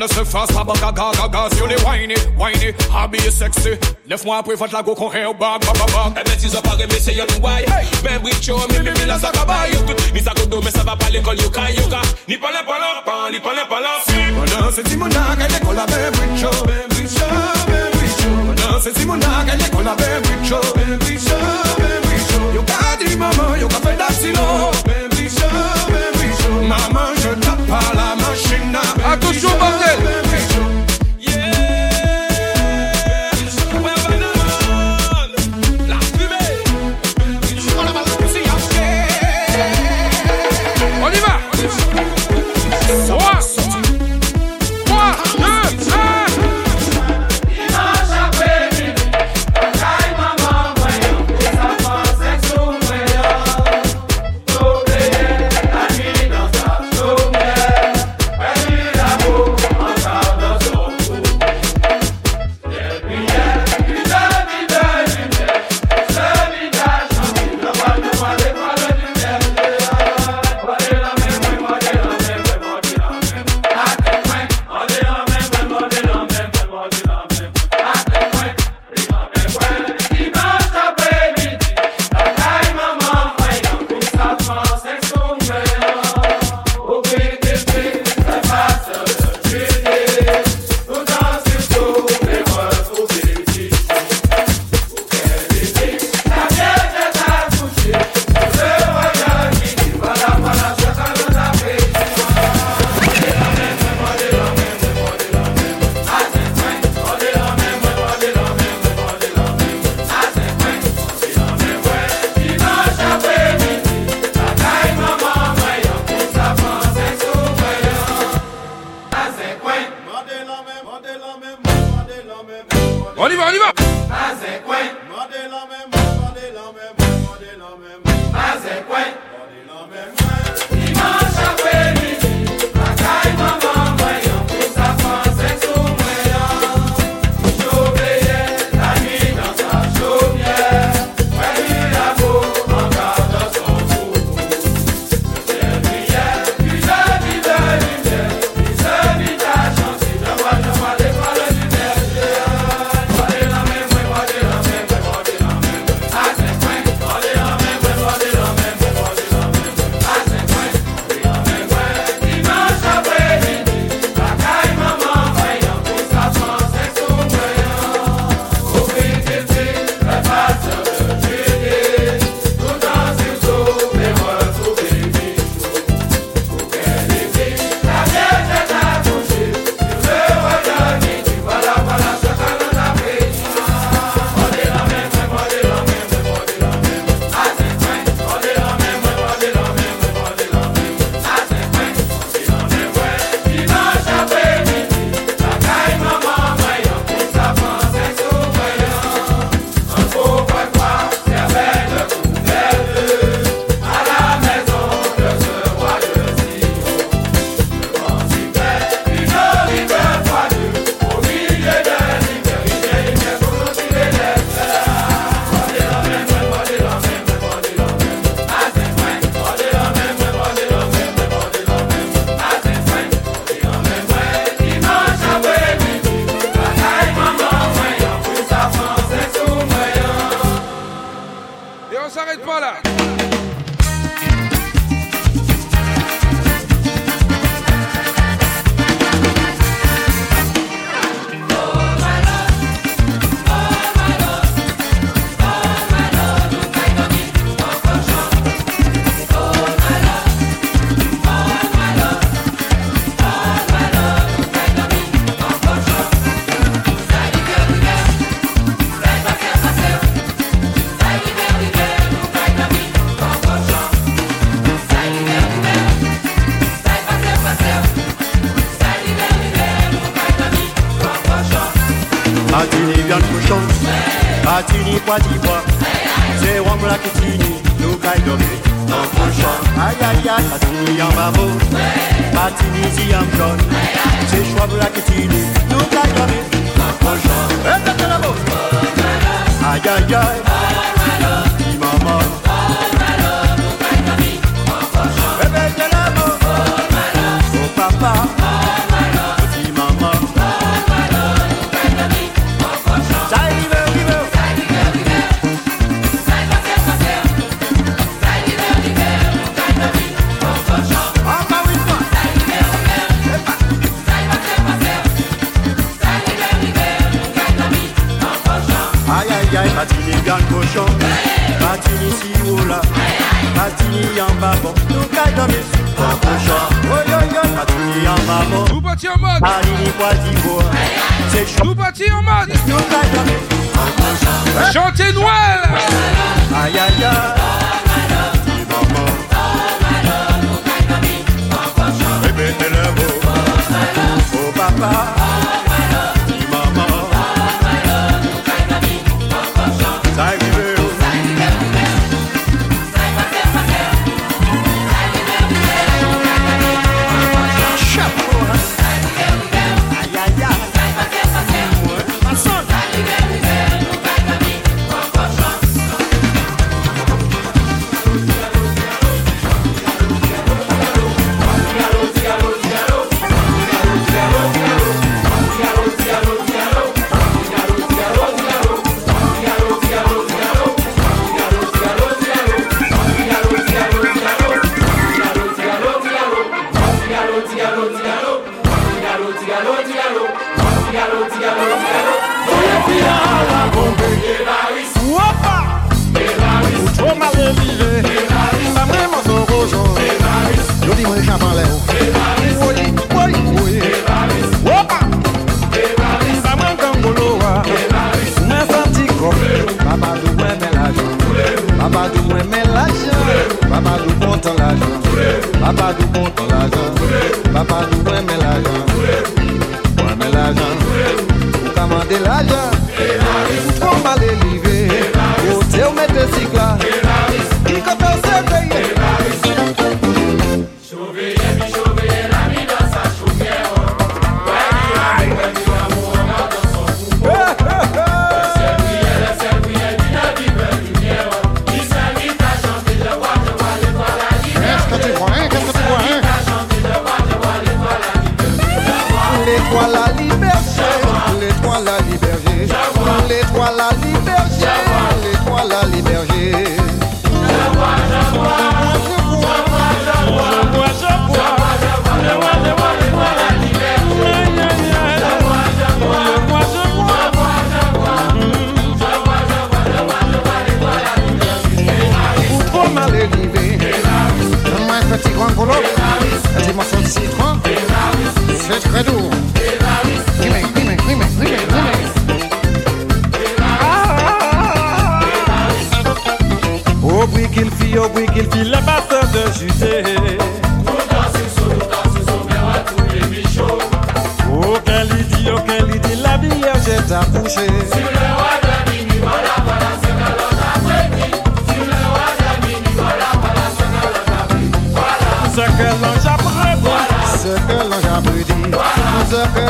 the 0.00 0.08
se 0.08 0.24
fasse 0.24 0.50
pas 0.52 0.64
baga 0.64 0.92
gaga 0.92 1.28
gaga 1.28 1.56
Sur 1.56 1.66
les 1.66 1.76
whiny, 1.84 2.14
whiny, 2.38 2.72
be 3.10 3.18
sexy. 3.30 3.76
Lève-moi 4.06 4.38
après, 4.38 4.54
va 4.54 4.66
te 4.66 4.82
go 4.82 4.94
con 4.94 5.10
hair 5.10 5.34
bag, 5.34 5.60
bag, 5.60 5.76
bag 5.76 6.12
Eh 6.18 6.24
ben 6.24 6.38
si 6.38 6.48
ça 6.48 6.62
paraît, 6.62 6.86
me 6.86 6.98
say 6.98 7.14
you 7.14 7.26
know 7.26 7.46
why? 7.46 7.64
Ben 8.02 8.18
bricho, 8.22 8.56
mi 8.70 8.78
mi 8.78 8.90
mi 8.90 9.04
la 9.06 9.18
ça 9.18 9.30
va 9.46 9.68
yo 9.68 9.78
tout 9.86 9.94
Ni 10.14 10.20
ça 10.20 10.32
godo, 10.34 10.60
mais 10.62 10.70
ça 10.70 10.82
va 10.82 10.96
pas 10.96 11.10
l'école, 11.10 11.38
yo 11.38 11.50
ka 11.50 11.70
yo 11.70 11.86
ka 11.88 12.00
Ni 12.28 12.36
pas 12.38 12.50
la 12.50 12.62
pala, 12.62 13.02
pas 13.04 13.30
ni 13.30 13.38
pas 13.40 13.54
la. 13.54 13.66
Pala 13.66 14.00
Pendant 14.06 14.70
c'est 14.72 14.84
Timona, 14.84 15.36
qu'elle 15.38 15.56
école 15.56 15.78
à 15.78 15.86
ben 15.86 16.10
bricho 16.12 16.48
oh. 16.50 16.66
Ben 16.66 16.88
bricho, 16.88 17.26
ben 17.68 17.90
bricho 17.92 18.30
Pendant 18.56 18.80
c'est 18.80 18.92
Timona, 18.92 19.28
qu'elle 19.46 19.60
école 19.60 19.88
à 19.88 19.94
ben 19.94 20.22
bricho 20.22 20.56
oh. 20.62 20.72
Ben 20.76 20.96
bricho, 20.96 21.36
ben 21.78 22.00
bricho 22.08 22.40
Yo 22.54 22.62
ka 22.62 23.04
di 23.04 23.16
maman, 23.16 23.56
yo 23.60 23.68
ka 23.68 23.76
fait 23.76 23.96
d'absilo 23.96 24.70
Ben 24.86 25.08
bricho, 25.10 25.46
ben 25.88 26.18
bricho 26.18 26.50
mama. 26.66 27.19
Acostuma 29.12 29.72
dele. 29.72 30.29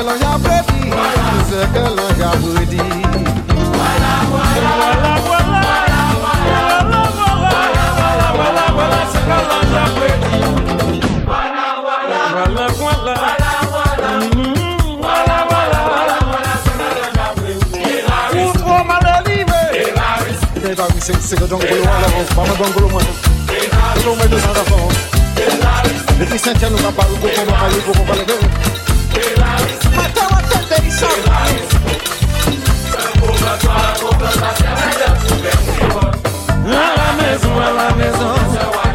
secolo 0.01 0.17
ya 0.17 0.39
bredi 0.39 0.81
secolo 1.51 2.07
ya 2.21 2.31
bredi 2.41 2.81
wala 3.77 4.15
wala 4.33 4.73
wala 4.89 5.13
wala 5.29 6.03
wala 6.25 7.03
wala 8.01 8.29
wala 8.39 8.65
wala 8.79 9.01
secolo 9.13 9.59
ya 9.77 9.85
bredi 9.97 10.37
wala 11.29 11.67
wala 11.85 12.21
wala 12.41 12.67
wala 12.81 14.11
Sigo 21.21 21.47
don't 21.47 21.61
go 21.61 21.67
alone, 21.69 22.27
mama 22.37 22.55
don't 22.59 22.73
go 22.75 22.81
alone. 22.87 23.05
Don't 24.03 24.19
make 24.19 24.31
this 24.31 24.47
on 24.47 24.55
the 24.55 24.65
phone. 24.67 24.93
Let 26.19 26.31
me 26.31 26.39
send 26.39 26.61
you 26.61 26.69
a 26.69 26.71
look 26.71 26.85
up, 26.85 26.99
I'll 26.99 27.17
go 27.21 27.29
for 27.29 27.45
my, 27.47 27.53
I'll 27.55 27.81
go 27.87 27.93
for 27.93 28.05
my. 28.05 28.90
Ela 36.73 37.13
mesmo, 37.15 37.63
ela 37.63 37.91
mesmo. 37.97 38.90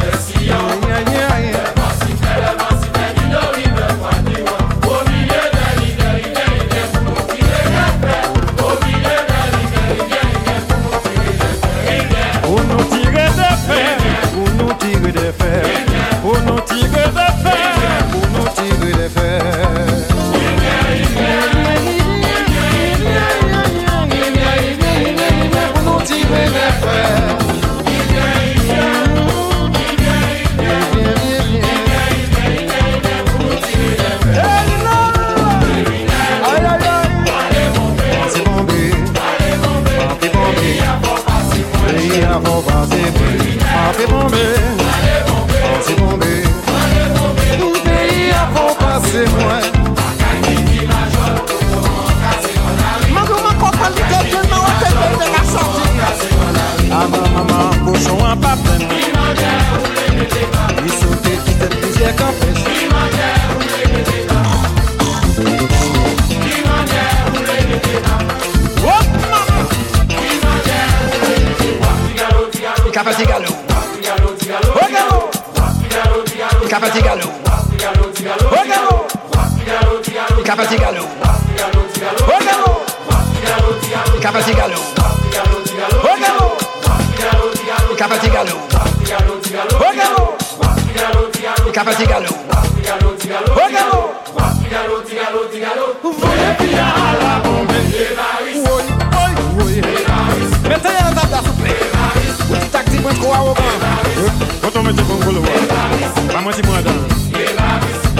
Capa 76.76 76.90
Tigalo. 76.90 77.32
Ogalo. 78.52 79.08
Capa 80.44 80.66
Tigalo. 80.68 81.08
Ogalo. 82.28 82.84
Capa 84.22 84.44
Tigalo. 84.44 84.80
Ogalo. 86.04 86.58
Capa 87.96 88.18
Tigalo. 88.20 88.56
Ogalo. 89.88 90.38
Capa 91.72 91.96
Tigalo. 91.96 92.30
Ogalo. 93.56 94.00
Mete 100.68 100.90
yon 100.92 101.14
tap 101.16 101.30
da 101.32 101.40
souple. 101.40 101.72
Ou 102.50 102.56
ti 102.60 102.68
tak 102.70 102.86
ti 102.92 102.98
kwa 103.00 103.40
wopan. 103.40 103.80
Ou 104.62 104.72
to 104.72 104.84
mete 104.84 105.04
kon 105.08 105.20
kolo. 105.24 105.65
moi 106.46 106.54
dis 106.54 106.62
moi 106.68 106.78
dans. 106.84 106.92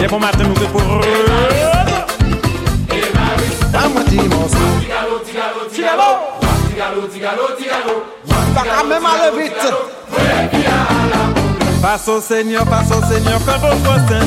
Et 0.02 0.08
bon 0.08 0.18
matin, 0.18 0.42
nous 0.42 0.54
te 0.54 0.64
pour. 0.64 0.82
À 0.82 0.84
ah, 3.74 3.88
moi 3.88 4.02
dis 4.08 4.16
mon. 4.16 4.48
Tigalo, 4.82 5.20
tigalo, 7.12 7.44
vite. 9.38 9.66
Passe 11.80 12.08
au 12.08 12.20
Seigneur, 12.20 12.66
passe 12.66 12.90
au 12.90 13.00
Seigneur, 13.04 13.38
quand 13.46 13.58
vos 13.58 13.76
prochains. 13.84 14.26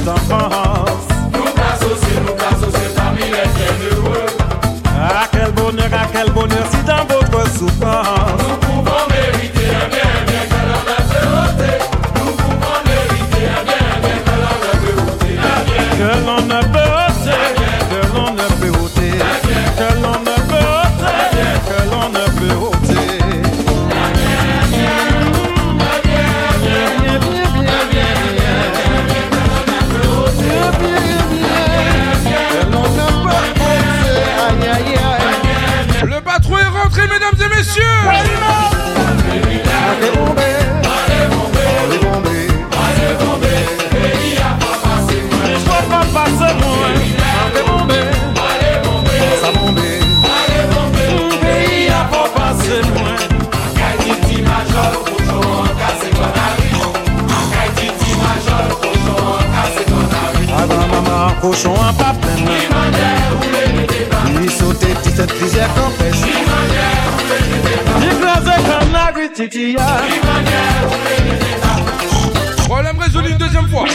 Cochon 61.41 61.73
en 61.73 61.93
pape 61.93 62.25
Il 64.41 64.51
sautait 64.51 64.87
petite 64.87 65.33
plusieurs 65.35 65.73
campesses 65.73 66.21
Il 68.01 68.19
crasait 68.19 68.61
comme 68.63 68.91
la 68.91 69.11
grititilla. 69.11 69.87
Problème 72.67 72.99
résolu 72.99 73.29
une 73.31 73.37
deuxième 73.37 73.69
fois. 73.69 73.85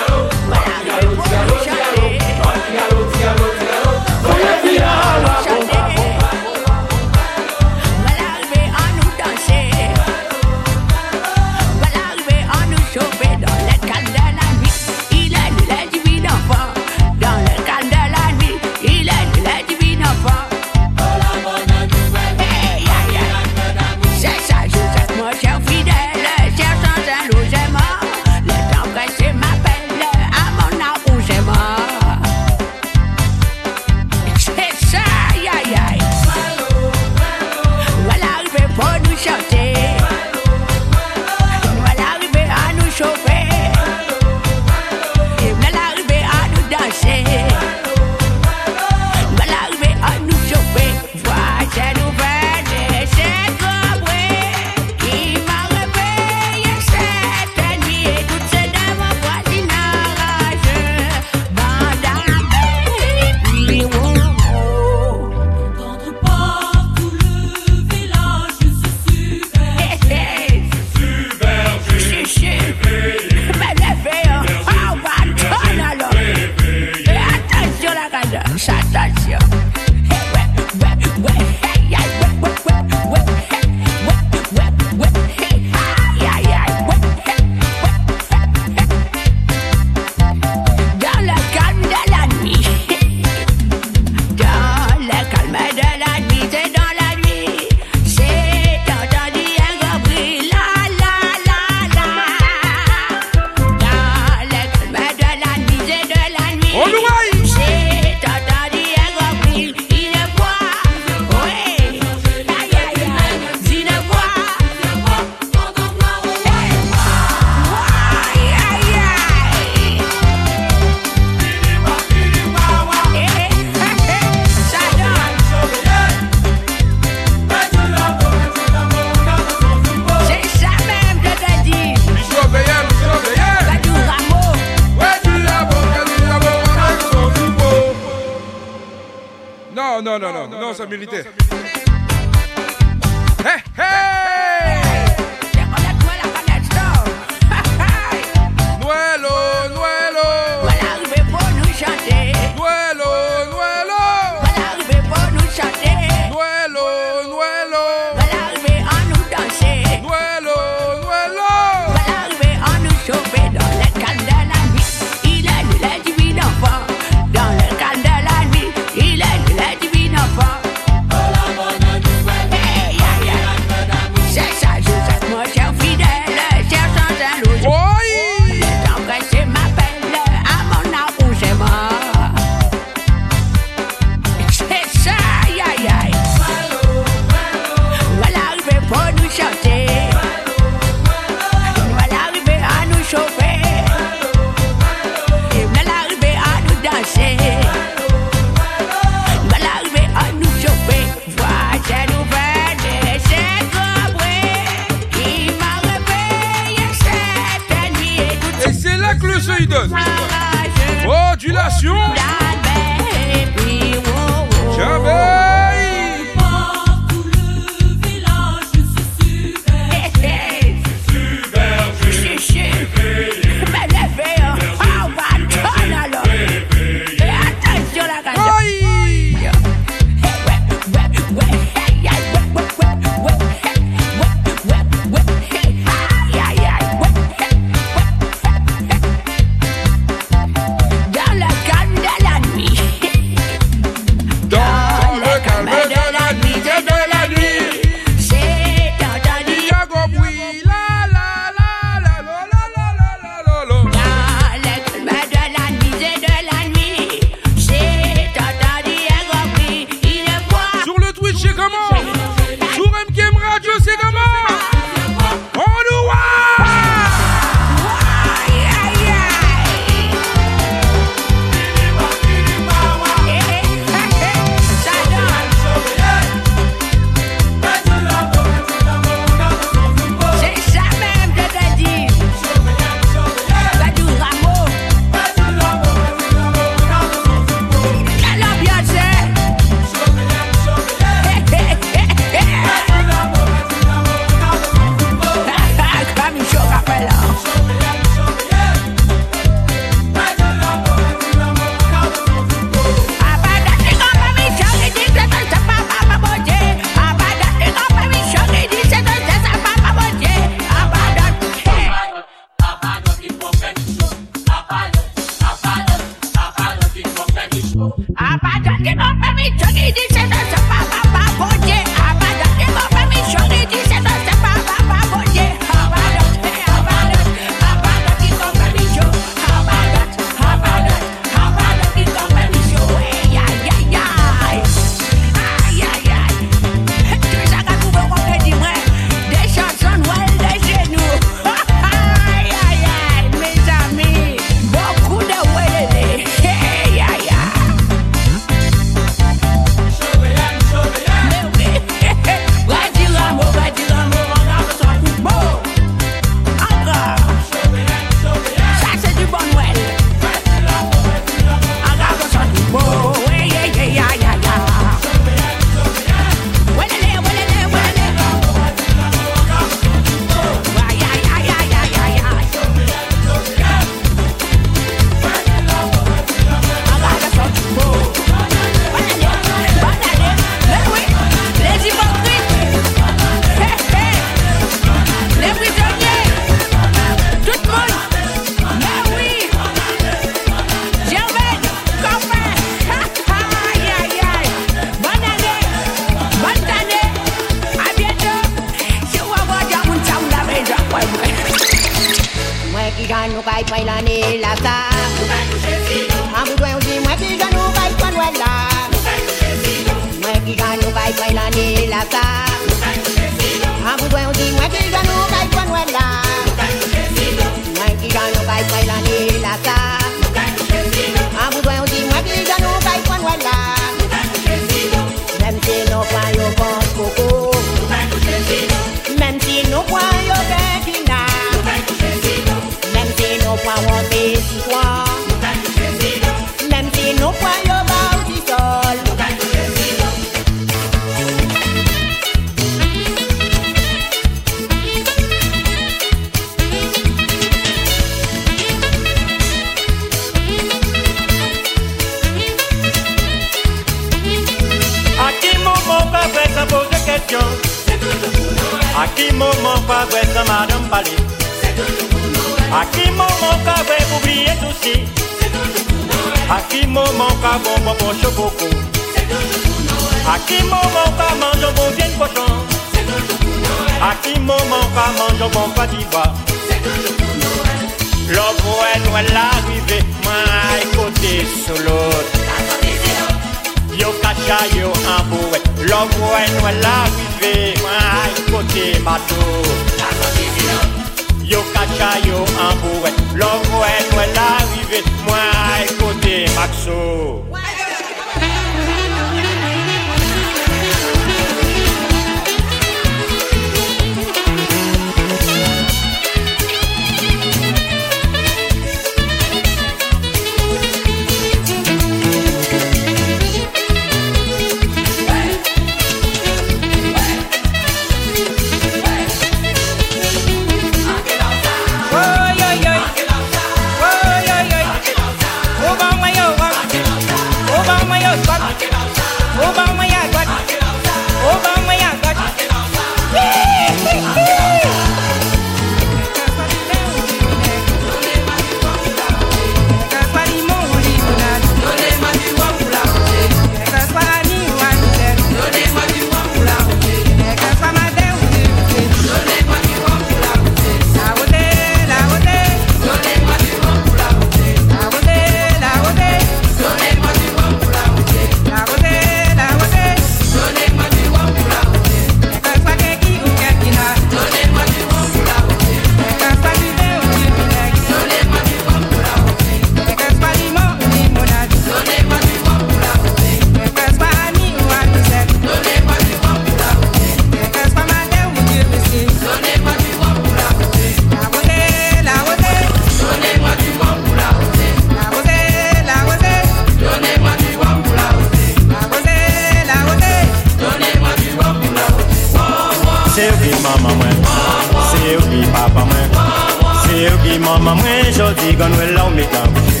maman 597.64 597.96
mwen 597.96 598.32
jodi 598.36 598.76
Gon 598.78 598.94
wè 598.98 599.06
la 599.14 599.26
ou 599.26 599.34
mi 599.36 599.44
tan 599.52 599.66
bouche 599.74 600.00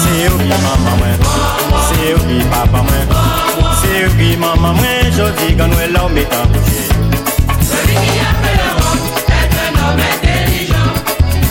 Se 0.00 0.28
ou 0.30 0.38
ki 0.38 0.56
maman 0.64 0.96
mwen 1.00 1.16
Se 1.88 2.14
ou 2.14 2.22
ki 2.28 2.38
papa 2.52 2.82
mwen. 2.88 3.14
Se 3.80 4.04
ou 4.06 4.12
ki 4.18 4.36
maman 4.40 4.76
mwen 4.80 5.12
jodi 5.16 5.54
Gon 5.58 5.72
wè 5.78 5.90
la 5.92 6.04
ou 6.06 6.14
mi 6.14 6.24
tan 6.32 6.46
bouche 6.52 6.84
Celui 7.70 7.94
qui 7.94 8.20
a 8.20 8.30
fait 8.42 8.56
le 8.60 8.70
rond 8.80 8.98
est 9.40 9.54
un 9.64 9.72
homme 9.82 10.02
intelligent. 10.12 10.92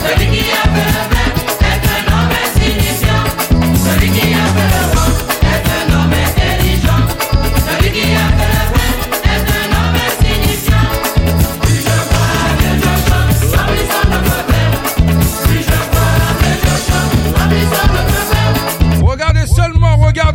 Celui 0.02 0.26
qui 0.32 0.44
a 0.52 0.64
fait 0.74 0.90
le 0.94 1.02
blé 1.10 1.26
est 1.70 1.84
un 1.94 2.04
homme 2.12 2.34
insignifiant. 2.44 3.26
Celui 3.84 4.10
qui 4.10 4.33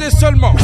seulement. 0.09 0.55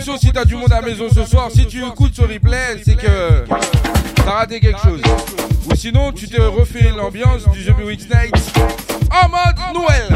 Condition 0.00 0.16
si 0.16 0.32
t'as 0.32 0.44
du 0.44 0.56
monde 0.56 0.72
à 0.72 0.80
la 0.80 0.86
maison 0.86 1.08
ce 1.12 1.24
soir. 1.24 1.50
Si 1.50 1.66
tu 1.66 1.84
écoutes 1.84 2.14
ce 2.14 2.22
replay, 2.22 2.80
c'est 2.84 2.96
que 2.96 3.44
t'as 4.16 4.30
raté 4.32 4.60
quelque 4.60 4.80
chose. 4.80 5.00
Ou 5.70 5.74
sinon, 5.74 6.12
tu 6.12 6.28
te 6.28 6.40
refais 6.40 6.90
l'ambiance 6.96 7.48
du 7.50 7.64
The 7.64 7.76
Week 7.84 8.00
Night 8.08 8.34
en 9.10 9.28
mode 9.28 9.74
Noël, 9.74 10.08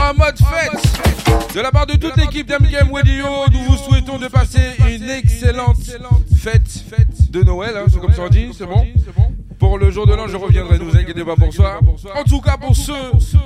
en 0.00 0.14
mode 0.14 0.38
fête. 0.38 1.54
De 1.54 1.60
la 1.60 1.70
part 1.70 1.86
de 1.86 1.94
toute 1.94 2.16
l'équipe 2.16 2.46
d'MGM 2.46 2.92
Radio, 2.92 3.26
nous 3.52 3.64
vous 3.64 3.76
souhaitons 3.76 4.18
de 4.18 4.28
passer 4.28 4.60
une 4.88 5.08
excellente 5.10 5.76
fête 6.36 7.30
de 7.30 7.42
Noël. 7.42 7.76
hein, 7.76 7.84
c'est 7.92 8.00
comme 8.00 8.14
ça 8.14 8.22
on 8.22 8.28
dit, 8.28 8.50
c'est 8.56 8.66
bon? 8.66 8.86
Pour 9.60 9.78
le 9.78 9.90
jour 9.90 10.06
de 10.06 10.14
l'an, 10.14 10.26
je 10.26 10.36
reviendrai, 10.36 10.78
ne 10.78 10.84
vous 10.84 10.96
inquiétez 10.96 11.22
pas 11.22 11.36
pour 11.36 11.52
ça. 11.52 11.78
En 12.16 12.24
tout 12.24 12.40
cas, 12.40 12.56
pour 12.56 12.74
ceux 12.74 12.94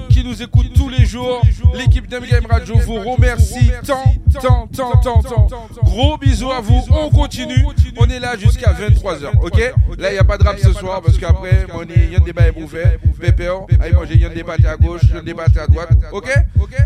qui 0.08 0.22
nous 0.24 0.40
écoutent 0.42 0.72
tous 0.72 0.88
les 0.88 1.04
jours, 1.04 1.42
l'équipe 1.74 2.08
d'MGM 2.08 2.46
Radio 2.48 2.76
vous 2.78 3.00
remercie 3.00 3.72
tant, 3.84 4.14
tant, 4.40 4.68
tant, 4.68 5.00
tant, 5.00 5.22
tant. 5.22 5.48
Gros 5.82 6.16
bisous 6.16 6.52
à 6.52 6.60
vous, 6.60 6.80
on 6.90 7.10
continue. 7.10 7.66
On 7.96 8.08
est 8.08 8.20
là 8.20 8.36
jusqu'à 8.38 8.72
23h, 8.72 9.40
ok? 9.42 9.74
Là, 9.98 10.10
il 10.10 10.12
n'y 10.14 10.18
a 10.18 10.24
pas 10.24 10.38
de 10.38 10.44
rap 10.44 10.56
ce 10.58 10.72
soir 10.72 11.02
parce 11.02 11.18
qu'après, 11.18 11.66
il 11.96 12.12
y 12.12 12.16
a 12.16 12.20
des 12.20 12.32
bails 12.32 12.52
bouffés. 12.52 12.98
Pépère, 13.20 13.66
allez 13.80 13.92
manger, 13.92 14.14
il 14.14 14.20
y 14.20 14.24
a 14.24 14.28
des 14.28 14.44
pâtés 14.44 14.68
à 14.68 14.76
gauche, 14.76 15.02
des 15.24 15.34
pâtés 15.34 15.60
à 15.60 15.66
droite, 15.66 15.90
ok? 16.12 16.32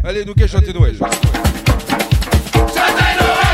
Allez, 0.05 0.25
nous 0.25 0.35
qu'est 0.35 0.49
chanter 0.49 0.73
Noël? 0.73 0.97
Allez, 2.55 3.48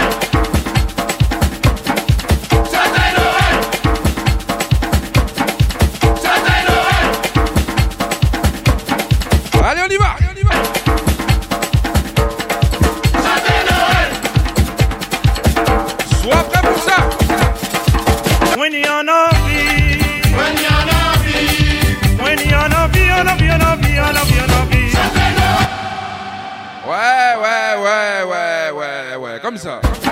Hamza. 29.54 30.03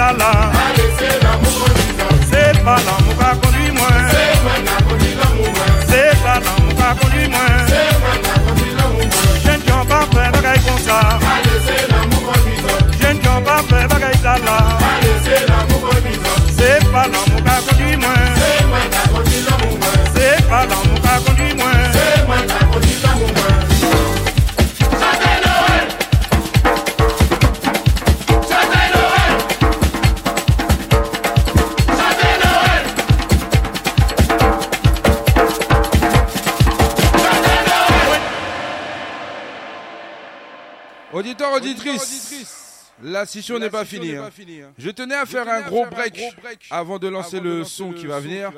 Là. 0.00 0.50
C'est 2.30 2.64
pas 2.64 2.76
l'amour 2.86 3.16
qui 3.18 3.24
a 3.24 3.34
conduit 3.34 3.70
moi. 3.72 3.88
C'est 5.88 6.16
pas 6.22 6.34
l'amour 6.40 6.74
qui 6.74 6.82
a 6.82 6.94
conduit 6.94 7.28
moi. 7.28 7.40
Je 9.44 9.50
ne 9.50 9.56
peux 9.58 9.88
pas 9.88 10.04
faire 10.12 10.32
comme 10.32 10.82
ça. 10.86 11.00
Je 13.00 13.06
ne 13.08 13.18
peux 13.18 13.44
pas 13.44 13.62
faire 13.68 13.88
bagaille 13.88 14.20
ça 14.22 14.34
là. 14.38 14.58
C'est 16.56 16.84
pas 16.92 17.06
l'amour 17.06 17.36
qui 17.36 17.50
a 17.50 17.60
conduit 17.68 17.96
moi. 17.96 18.14
C'est 20.14 20.48
pas 20.48 20.66
l'amour 20.66 21.00
qui 21.00 21.08
a 21.08 21.20
conduit 21.26 21.54
moi. 21.54 21.69
Auditrices, 41.60 42.76
La 43.02 43.24
session 43.24 43.58
n'est 43.58 43.70
pas 43.70 43.84
finie. 43.86 44.14
hein. 44.14 44.30
Je 44.76 44.90
tenais 44.90 45.14
à 45.14 45.24
faire 45.24 45.48
un 45.48 45.62
gros 45.62 45.86
break 45.86 46.20
avant 46.70 46.98
de 46.98 47.08
lancer 47.08 47.40
le 47.40 47.64
son 47.64 47.92
qui 47.92 48.06
va 48.06 48.20
venir. 48.20 48.52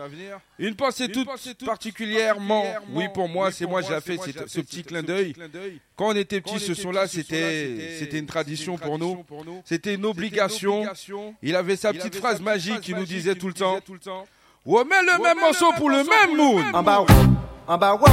Une 0.59 0.75
pensée 0.75 1.09
toute 1.09 1.29
particulièrement, 1.65 2.65
oui 2.93 3.05
pour 3.15 3.29
moi, 3.29 3.53
c'est 3.53 3.67
moi 3.67 3.83
j'ai 3.83 4.01
fait 4.01 4.19
ce 4.47 4.61
petit 4.61 4.83
clin 4.83 5.03
d'œil. 5.03 5.35
Quand 5.97 6.09
on 6.09 6.17
était 6.17 6.41
petit, 6.41 6.59
ce 6.59 6.75
son-là, 6.75 7.07
c'était 7.07 7.97
c'était 7.99 8.19
une 8.19 8.27
tradition 8.27 8.77
pour 8.79 8.99
nous. 8.99 9.25
C'était 9.65 9.95
une 9.95 10.05
obligation. 10.07 10.85
Il 11.43 11.55
avait 11.55 11.77
sa 11.77 11.93
petite 11.93 12.17
phrase 12.17 12.41
magique 12.41 12.81
qui 12.81 12.95
nous 12.95 13.05
disait 13.05 13.35
tout 13.37 13.49
le 13.49 13.55
temps. 13.55 13.79
Ouais, 14.65 14.85
mets 14.85 15.03
le 15.03 15.23
même 15.23 15.41
morceau 15.41 15.73
pour 15.77 15.91
le 15.91 15.99
même 16.05 16.37
mood. 16.37 16.65
En 16.73 16.83
bas 16.83 17.01
wop, 17.01 17.11
en 17.67 17.79
bas 17.79 17.95
wop, 17.95 18.11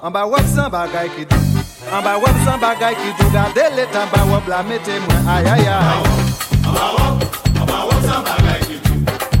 en 0.00 0.10
bas 0.10 1.47
An 1.86 2.02
ba 2.04 2.18
wop 2.18 2.36
san 2.44 2.58
bagay 2.60 2.94
ki 2.94 3.10
do 3.18 3.26
da 3.32 3.44
delet 3.54 3.94
An 3.94 4.08
ba 4.12 4.20
wop 4.30 4.46
la 4.48 4.62
mette 4.62 4.98
mwen. 5.04 5.22
Ayayay 5.28 5.66
An 5.68 6.74
ba 6.74 6.86
wop, 6.96 7.22
an 7.60 7.66
ba 7.66 7.78
wop 7.88 8.02
san 8.02 8.20
bagay 8.26 8.60
ki 8.66 8.76
do 8.84 8.92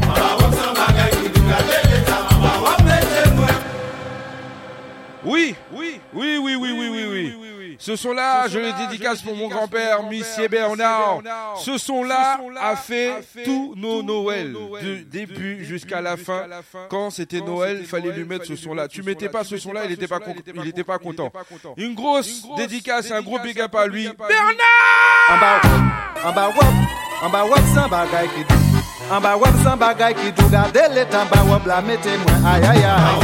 An 0.08 0.14
ba 0.16 0.28
wop 0.40 0.52
san 0.54 0.72
bagay 0.78 1.10
ki 1.18 1.28
do 1.34 1.40
da 1.50 1.58
delet 1.68 2.08
An 2.08 2.40
ba 2.42 2.52
wop 2.64 2.80
mette 2.84 3.22
mwen. 3.36 3.56
Oui, 5.24 5.56
oui, 5.72 6.00
oui, 6.14 6.38
oui, 6.38 6.54
oui, 6.56 6.72
oui, 6.72 6.88
oui, 6.90 7.04
oui. 7.12 7.37
Ce 7.78 7.94
son-là, 7.94 8.48
je 8.48 8.58
le 8.58 8.72
dédicace 8.72 9.22
pour 9.22 9.36
mon 9.36 9.48
grand-père, 9.48 10.02
Monsieur 10.02 10.48
Bernard. 10.48 11.22
Ce 11.56 11.78
son-là 11.78 12.40
a 12.60 12.74
fait 12.76 13.12
tous 13.44 13.74
nos 13.76 14.02
Noëls, 14.02 14.54
du 14.80 15.04
début 15.04 15.64
jusqu'à 15.64 16.00
la 16.00 16.16
fin. 16.16 16.46
Quand 16.88 17.10
c'était 17.10 17.40
Noël, 17.40 17.78
il 17.80 17.86
fallait 17.86 18.10
lui 18.12 18.24
mettre 18.24 18.46
ce 18.46 18.56
son-là. 18.56 18.88
Tu 18.88 19.02
mettais 19.02 19.28
pas 19.28 19.44
ce 19.44 19.56
son-là, 19.56 19.82
il 19.84 19.92
était 19.92 20.08
pas, 20.08 20.18
il 20.54 20.68
était 20.68 20.84
pas 20.84 20.98
content. 20.98 21.32
Une 21.76 21.94
grosse 21.94 22.44
dédicace, 22.56 23.10
un 23.12 23.22
gros 23.22 23.38
big 23.38 23.60
up 23.60 23.74
à 23.74 23.86
lui. 23.86 24.08
Bernard! 24.18 24.58
En 25.30 25.38
bas 25.38 25.60
wop, 25.60 25.84
en 26.24 26.32
bas 26.32 26.48
wop, 26.48 26.64
en 27.22 27.28
bas 27.28 27.44
wop 27.44 27.60
sans 27.74 27.88
bagay 27.88 28.28
ki 28.28 28.44
dou. 28.48 29.14
En 29.14 29.20
bas 29.20 29.36
wop 29.36 29.54
sans 29.62 29.76
bagay 29.76 30.14
ki 30.14 30.32
dou. 30.32 30.48
Gade 30.48 30.90
l'état 30.94 31.22
en 31.22 31.26
bas 31.26 31.44
wop 31.44 31.66
la 31.66 31.82
mettez 31.82 32.16
moi 32.16 32.50
aïe 32.50 32.64
aïe 32.64 32.84
aïe. 32.84 33.18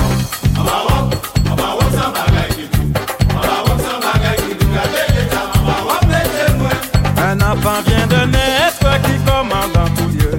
Un 7.35 7.41
enfant 7.41 7.83
vient 7.85 8.07
de 8.07 8.27
naître 8.31 9.03
qui 9.03 9.19
commande 9.27 9.77
en 9.77 9.89
tout 9.97 10.09
lieu. 10.17 10.39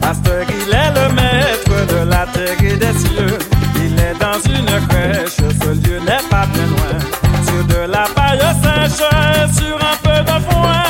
Pasteur, 0.00 0.44
il 0.48 0.72
est 0.72 0.92
le 0.94 1.12
maître 1.12 1.86
de 1.92 2.08
la 2.08 2.24
terre 2.26 2.62
et 2.62 2.76
des 2.76 2.98
cieux. 3.00 3.38
Il 3.74 3.98
est 3.98 4.14
dans 4.20 4.38
une 4.48 4.86
crèche, 4.86 5.38
ce 5.38 5.70
lieu 5.70 5.98
n'est 5.98 6.22
pas 6.30 6.46
bien 6.46 6.66
loin. 6.66 6.98
Sur 7.46 7.64
de 7.64 7.90
la 7.90 8.04
paille 8.14 8.38
sèche 8.62 9.04
et 9.10 9.58
sur 9.58 9.76
un 9.76 9.96
peu 10.04 10.22
de 10.22 10.38
foin. 10.48 10.84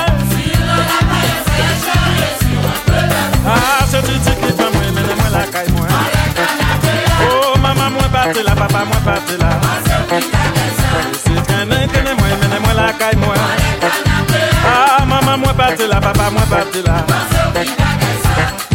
Ah, 3.49 3.85
c'est 3.89 4.03
du 4.03 4.13
qui 4.13 4.29
fait 4.29 4.57
moi, 4.59 4.83
mais 4.95 5.15
moi 5.15 5.31
la 5.33 5.47
caille 5.47 5.73
moi. 5.75 5.87
Oh, 7.23 7.59
maman, 7.59 7.91
moi 7.93 8.03
parti 8.13 8.43
là, 8.43 8.55
papa, 8.55 8.85
moi 8.85 8.99
parti 9.03 9.39
là. 9.41 10.36
Maman, 15.37 15.47
moi 15.47 15.55
parti 15.55 15.87
là, 15.87 16.01
papa, 16.01 16.31
moi 16.31 16.43
parti 16.49 16.83
là. 16.83 17.05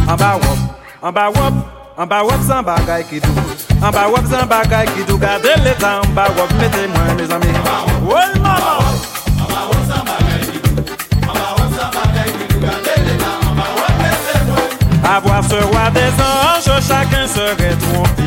En 0.08 0.16
bas 0.16 0.36
wop, 0.36 0.58
en 1.02 1.12
bas 1.12 1.30
wop, 1.30 1.54
en 1.98 2.06
bas 2.06 2.24
wop 2.24 2.42
sans 2.48 2.64
bagay 2.64 3.04
ki 3.04 3.20
dou. 3.20 3.34
En 3.82 3.92
bas 3.92 4.08
wop 4.08 4.26
sans 4.30 4.46
bagay 4.46 4.86
ki 4.96 5.04
dou. 5.08 5.18
Gade 5.18 5.52
l'état 5.64 6.02
en 6.04 6.08
bas 6.14 6.30
wop 6.38 6.52
mettez 6.60 6.88
moi 6.88 7.14
mes 7.18 7.34
amis. 7.34 7.58
Oui, 8.04 8.40
maman. 8.42 8.80
À 15.04 15.20
voir 15.20 15.44
ce 15.44 15.56
roi 15.56 15.90
des 15.94 16.14
anges, 16.22 16.82
chacun 16.88 17.28
serait 17.28 17.76
trompé. 17.76 18.24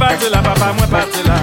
parti 0.00 0.30
là, 0.30 0.38
papa, 0.38 0.72
moi 0.76 0.86
parti 0.90 1.22
là. 1.28 1.34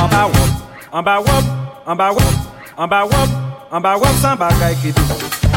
En 0.00 0.06
bas 0.08 0.26
wop, 0.26 0.50
en 0.92 1.02
bas 1.02 1.18
wop, 1.18 1.44
en 1.86 1.96
bas 1.96 2.12
wop, 2.12 2.34
en 2.76 2.86
bas 2.86 3.04
wop, 3.04 3.28
en 3.72 3.80
bas 3.80 3.96
wop 3.96 4.14
sans 4.22 4.36
bagay 4.36 4.74
ki 4.80 4.92
dou. 4.92 5.02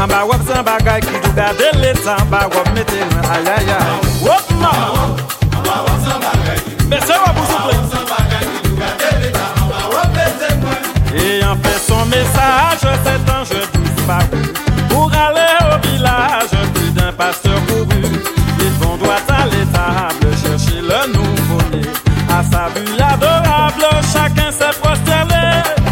En 0.02 0.08
bas 0.08 0.26
wop 0.26 0.42
sans 0.48 0.64
bagay 0.64 1.00
ki 1.02 1.14
dou. 1.24 1.32
Gade 1.36 1.68
l'état 1.80 2.18
en 2.22 2.26
bas 2.26 2.48
wop 2.54 2.68
mettez 2.74 3.06
moi 3.12 3.22
aïe 3.32 3.48
aïe 3.48 3.70
aïe. 3.70 4.26
Wop, 4.26 4.44
maman. 4.60 5.16
Mais 6.90 7.00
c'est 7.06 7.14
quoi 7.14 7.34
vous 7.36 7.46
soufflez 7.46 7.78
Ayant 11.14 11.56
fait 11.64 11.80
son 11.88 12.06
message, 12.08 12.82
cet 13.06 13.30
ange 13.30 13.50
disparu. 13.50 14.42
Pour 14.66 14.71
Plus 22.74 23.02
adorable, 23.02 23.88
chacun 24.14 24.52
s'est 24.52 24.76
prosterné. 24.82 25.44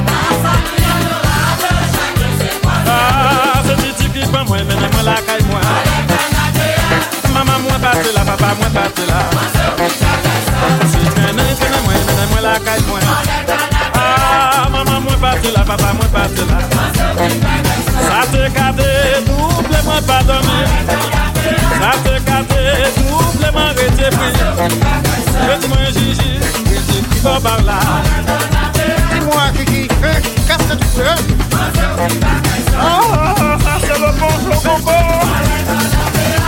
Passa 0.07 0.53
plus 0.67 0.85
adorable, 0.95 1.71
chacun 1.95 2.31
s'est 2.39 2.55
prosterné. 2.61 2.87
Ah, 2.87 3.61
se 3.67 3.73
ti 3.81 3.89
ti 3.97 4.05
pi 4.09 4.21
pa 4.31 4.43
mwen, 4.43 4.63
menen 4.67 4.89
mwen 4.93 5.05
la 5.05 5.17
kay 5.27 5.41
mwen. 5.49 5.63
Ale 5.75 5.97
kanade 6.09 6.67
ya. 6.75 7.33
Maman 7.33 7.61
mwen 7.63 7.79
pate 7.83 8.11
la, 8.15 8.23
papa 8.29 8.49
mwen 8.59 8.71
pate 8.77 9.03
la. 9.11 9.19
Mase 9.35 9.61
ou 9.67 9.75
ki 9.79 9.87
chate 9.99 10.33
sa. 10.47 10.57
Si 10.91 11.01
menen, 11.17 11.51
menen 11.59 11.81
mwen, 11.85 11.99
menen 12.07 12.27
mwen 12.31 12.43
la 12.47 12.55
kay 12.65 12.79
mwen. 12.87 13.03
Ale 13.17 13.37
kanade 13.49 13.83
ya. 13.83 14.01
Ah, 14.01 14.69
maman 14.71 14.99
mwen 15.03 15.19
pate 15.23 15.49
la, 15.55 15.63
papa 15.71 15.89
mwen 15.97 16.09
pate 16.15 16.43
la. 16.49 16.57
Mase 16.77 17.03
ou 17.09 17.15
ki 17.19 17.29
chate 17.43 17.75
sa. 17.85 17.99
Sa 18.07 18.19
te 18.31 18.43
kade, 18.57 18.89
double 19.27 19.79
mwen 19.85 20.01
padone. 20.09 20.57
Ale 20.59 20.95
kanade 20.95 21.43
ya. 21.53 21.65
Sa 21.79 21.91
te 22.03 22.15
kade, 22.29 22.61
double 22.97 23.49
mwen 23.55 23.69
retepri. 23.77 24.31
Mase 24.31 24.45
ou 24.47 24.55
ki 24.57 24.69
chate 24.69 24.83
sa. 24.83 24.88
Va 27.21 27.37
par 27.41 27.61
là. 27.63 27.79
Dis-moi 29.11 29.41
Kiki, 29.57 29.87
hein, 30.03 30.21
qu'est-ce 30.47 30.69
que 30.69 30.75
tu 30.75 30.85
fais 30.85 31.15
Oh, 32.81 33.13
c'est 33.81 33.99
le 33.99 34.11
bon 34.17 34.29
jeu, 34.29 34.55
Coco. 34.63 34.91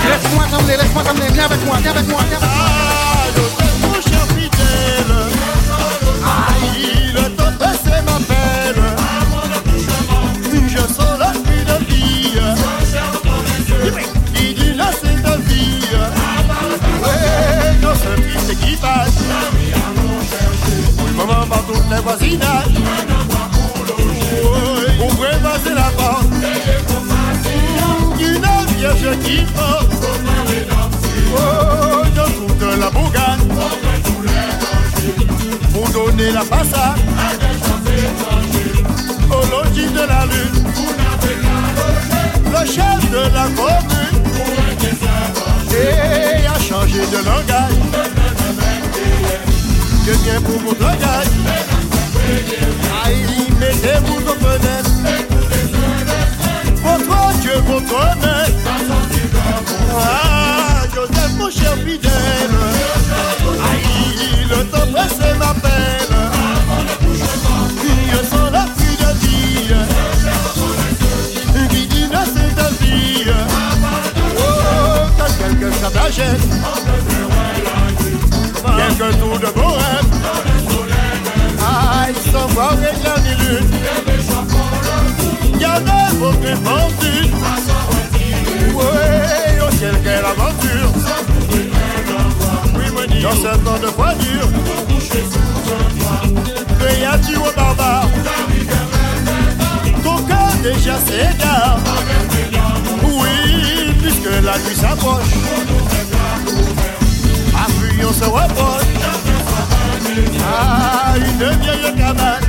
Laisse-moi 0.08 0.46
t'emmener, 0.50 0.78
laisse-moi 0.78 1.04
t'emmener, 1.04 1.28
viens 1.34 1.46
avec 1.46 1.66
moi, 1.66 1.78
viens 1.82 1.92
avec 1.92 2.08
moi, 2.08 2.22
viens 2.30 2.38
avec 2.38 2.50
moi. 2.50 3.61
Par 22.12 22.18
toutes 22.18 22.28
les 22.28 22.38
voisinages. 22.38 22.66
Ouais, 24.44 25.06
Ouvrez, 25.06 25.38
passer 25.42 25.74
la 25.76 25.90
porte. 25.98 26.26
Oh, 31.34 32.04
coûte 32.48 32.80
la 32.80 32.90
bourgade 32.90 33.40
pour 35.74 35.90
donner 35.90 36.32
la 36.32 36.42
façade 36.42 37.00
au 39.30 39.42
logis 39.50 39.92
de 39.92 40.00
la 40.00 40.26
lune. 40.26 40.66
Le 42.46 42.66
chef 42.66 43.12
de 43.12 43.24
la 43.34 43.46
commune 43.56 44.22
et 45.72 46.48
a 46.48 46.60
changé 46.60 47.00
de 47.08 47.18
langage. 47.18 47.74
Je 50.06 50.12
viens 50.12 50.42
pour 50.42 50.60
votre 50.62 50.82
langage. 50.82 51.71
Aïe, 53.06 53.48
mettez-vous 53.60 54.22
aux 54.30 54.36
fenêtres. 54.36 54.90
Votre 56.84 57.40
Dieu, 57.40 57.58
votre 57.68 58.00
maître. 58.18 58.62
Ah, 59.98 60.84
Joseph, 60.94 61.34
mon 61.38 61.50
cher 61.50 61.76
fidèle. 61.86 62.58
Aïe, 63.72 64.48
le 64.50 64.60
temps 64.66 64.88
pressé 64.92 65.30
m'appelle. 65.38 66.16
Je 68.12 68.18
sens 68.28 68.52
la 68.52 68.66
pluie 68.76 68.98
de 68.98 69.12
vie. 69.26 69.74
Qui 71.70 71.88
dit 71.88 72.08
la 72.12 72.24
c'est 72.26 72.56
ta 72.56 72.70
vie. 72.82 73.26
Oh, 74.38 74.42
quand 75.18 75.34
quelqu'un 75.40 75.72
s'attachait. 75.82 76.38
Quelques 78.78 79.20
tours 79.20 79.40
de 79.40 79.48
bohème. 79.54 80.10
Voir 82.54 82.74
éclat 82.74 83.16
ni 83.24 83.34
lune. 83.46 83.70
Gardez. 85.60 85.92
Ouais, 88.74 89.60
au 89.66 89.72
ciel, 89.78 89.96
quelle 90.04 90.26
aventure. 90.26 90.92
Dans 93.22 93.32
ce 93.32 93.58
temps 93.64 93.80
de 93.80 93.88
voiture. 93.88 94.50
Créature 96.80 97.44
au 97.44 97.56
barbare. 97.56 98.08
Ton 100.04 100.18
cœur 100.24 100.52
déjà 100.64 100.98
s'égare. 101.00 101.80
Oui, 103.04 103.94
puisque 104.02 104.32
la 104.44 104.58
nuit 104.60 104.76
s'approche. 104.76 105.34
Appuyons 107.56 108.14
se 108.14 108.26
reproche. 108.26 108.81
de 111.42 111.48
vieilles 111.62 111.96
cabanes. 111.98 112.48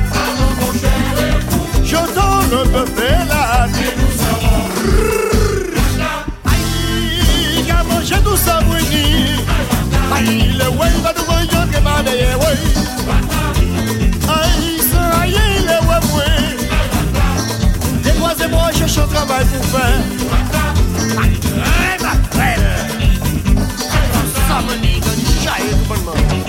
J'entends 1.83 2.41
le 2.51 2.63
peuple 2.69 3.01
et 3.01 3.27
la 3.27 3.63
Aïe, 6.45 7.63
gamin, 7.67 8.01
j'ai 8.03 8.21
tout 8.21 8.37
ça, 8.37 8.59
Winnie. 8.69 9.41
Aïe, 10.15 10.55
le 10.59 10.69
way, 10.77 10.91
va 11.03 11.11
nous 11.17 11.25
voir, 11.25 11.43
y'en 11.51 11.61
a 11.61 11.81
pas 11.81 12.03
d'ailleurs, 12.03 12.39
oui. 12.39 12.55
Aïe, 14.27 14.79
ça, 14.91 15.01
aïe, 15.21 15.39
le 15.69 15.77
way, 15.87 16.01
oui. 16.13 16.29
Et 18.09 18.19
moi, 18.19 18.31
c'est 18.37 18.47
moi, 18.47 18.69
je 18.73 18.77
cherche 18.77 18.97
un 18.99 19.07
travail 19.07 19.45
pour 19.45 19.65
faire. 19.79 20.01
Aïe, 21.23 21.39
ma 22.01 22.13
frère. 22.31 22.59
Ça 24.47 24.61
me 24.61 24.73
dit 24.81 24.99
que 24.99 25.11
j'ai 25.15 25.71
tout 25.71 25.85
bonnement. 25.87 26.42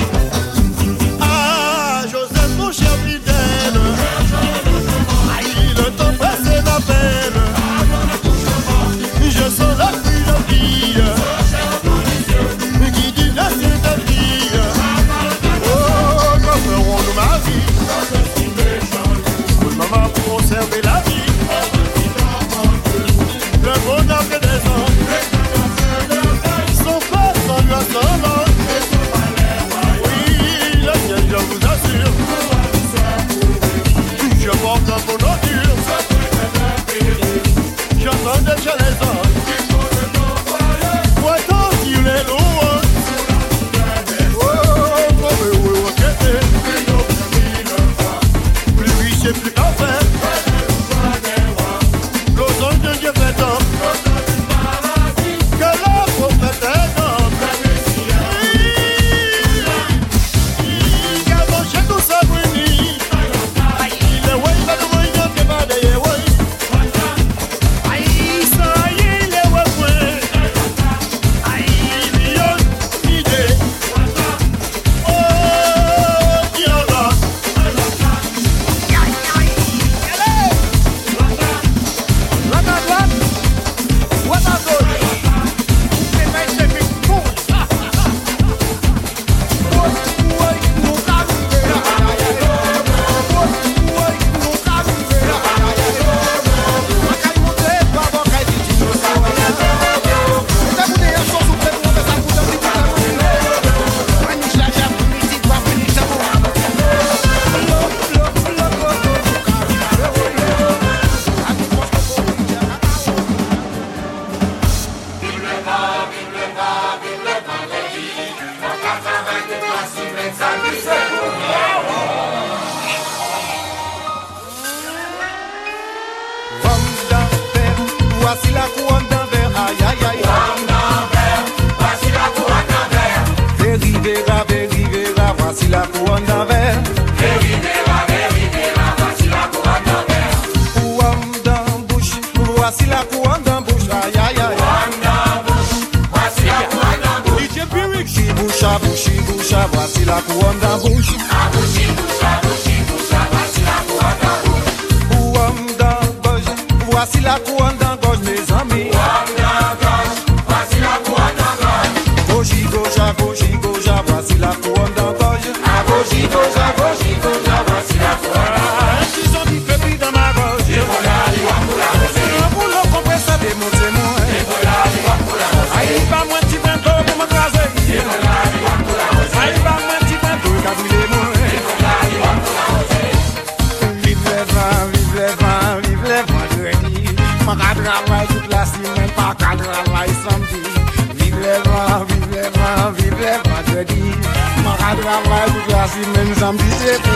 things 196.34 196.42
I'm 196.42 196.56
disabled. 196.56 197.13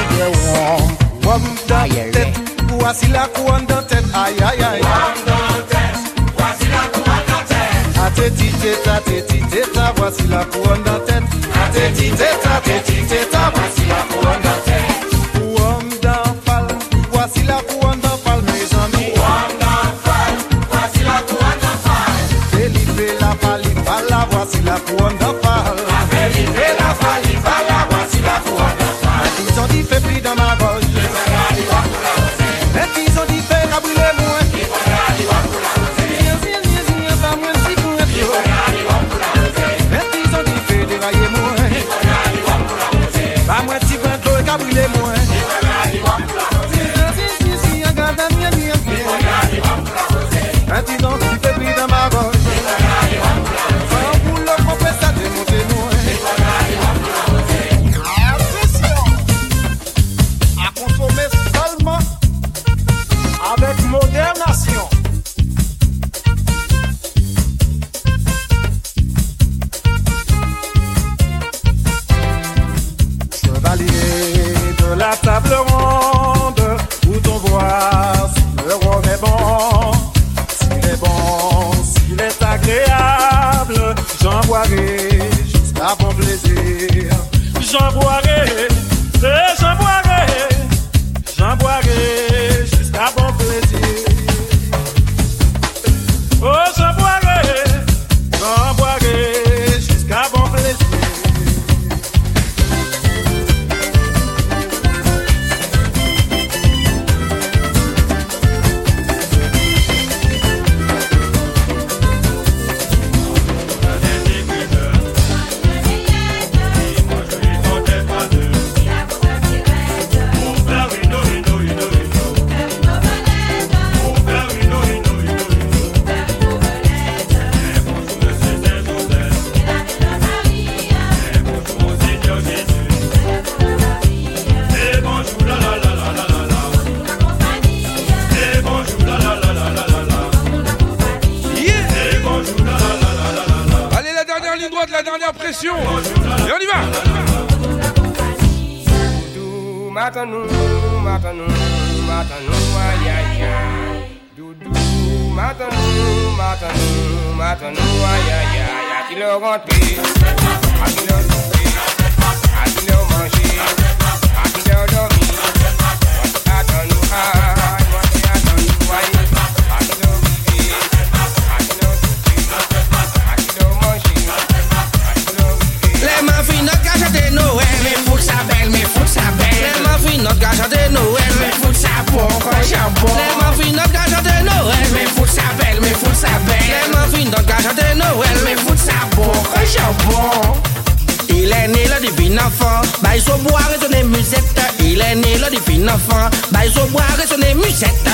Enfant, 192.49 192.81
il 193.15 193.23
faut 193.23 193.39
boire 193.39 193.71
et 193.75 193.81
sonner 193.81 194.03
musette. 194.05 194.61
Il 194.81 195.01
est 195.01 195.15
né 195.15 195.39
le 195.39 195.49
divin 195.51 195.89
enfant, 195.89 196.29
bah 196.51 196.61
il 196.65 196.73
faut 196.73 196.87
boire 196.87 197.19
et 197.23 197.27
sonner 197.27 197.55
musette. 197.55 198.09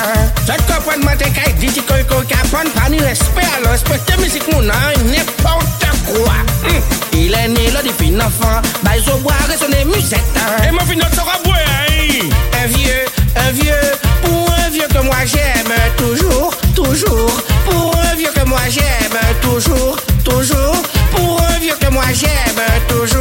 Je 0.46 0.52
comprends 0.72 0.98
ma 1.04 1.16
tête 1.16 1.32
qui 1.60 1.66
dit 1.66 1.82
que 1.82 2.02
qu'on 2.02 2.22
capone 2.22 2.70
pas 2.74 2.88
ni 2.90 2.98
respect, 2.98 3.48
alors 3.56 3.72
respecter 3.72 4.16
musique 4.18 4.50
mon 4.52 4.68
âme, 4.68 5.04
n'importe 5.06 5.86
quoi. 6.06 6.34
Hum. 6.66 6.82
Il 7.12 7.32
est 7.32 7.48
né 7.48 7.70
le 7.70 7.82
divin 7.88 8.20
enfant, 8.26 8.60
bah 8.82 8.92
il 8.96 9.04
faut 9.04 9.18
boire 9.18 9.48
et 9.52 9.58
sonner 9.58 9.84
musette. 9.84 10.20
Et 10.66 10.70
mon 10.72 10.80
fin 10.80 11.14
sera 11.14 11.36
hein. 11.36 12.28
Un 12.62 12.66
vieux, 12.66 13.04
un 13.36 13.50
vieux, 13.52 13.86
pour 14.22 14.50
un 14.64 14.70
vieux 14.70 14.88
que 14.88 15.02
moi 15.04 15.24
j'aime 15.24 15.74
toujours, 15.96 16.54
toujours. 16.74 17.40
Pour 17.68 17.94
un 18.10 18.14
vieux 18.16 18.32
que 18.34 18.44
moi 18.44 18.60
j'aime 18.68 19.18
toujours, 19.42 19.96
toujours. 20.24 20.82
Pour 21.14 21.40
un 21.40 21.58
vieux 21.58 21.76
que 21.80 21.90
moi 21.90 22.04
j'aime 22.12 22.64
toujours. 22.88 23.13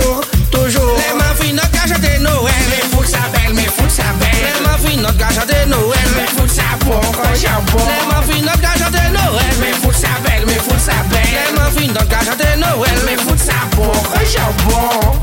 Noël, 5.66 6.28
faut 6.36 6.44
que 6.44 6.50
ça 6.50 6.64
bon, 6.86 7.00
quand 7.00 7.36
jambon. 7.36 7.86
Les 7.88 8.34
muffins 8.34 8.46
notre 8.46 8.62
gâchette 8.62 8.92
de 8.92 9.14
Noël, 9.14 9.76
faut 9.82 9.90
que 9.90 9.96
ça 9.96 10.08
belle, 10.26 10.48
faut 10.60 10.74
que 10.74 10.80
ça 10.80 10.92
belle. 11.10 11.22
Les 11.24 11.52
muffins 11.54 11.94
notre 11.94 12.10
gâchette 12.10 12.40
de 12.40 12.60
Noël, 12.60 13.18
que 13.34 13.40
ça 13.40 13.54
bon, 13.76 13.92
quand 13.92 14.26
jambon. 14.26 15.20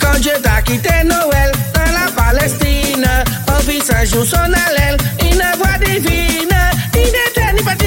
Quand 0.00 0.18
Dieu 0.20 0.32
t'a 0.42 0.62
quitté 0.62 1.04
Noël 1.04 1.52
dans 1.74 1.92
la 1.92 2.10
Palestine, 2.12 3.06
on 3.48 3.60
vit 3.70 3.82
un 3.92 4.04
jour 4.04 4.24
son 4.24 4.36
allèle, 4.36 4.98
une 5.20 5.42
voix 5.58 5.78
divine. 5.84 6.34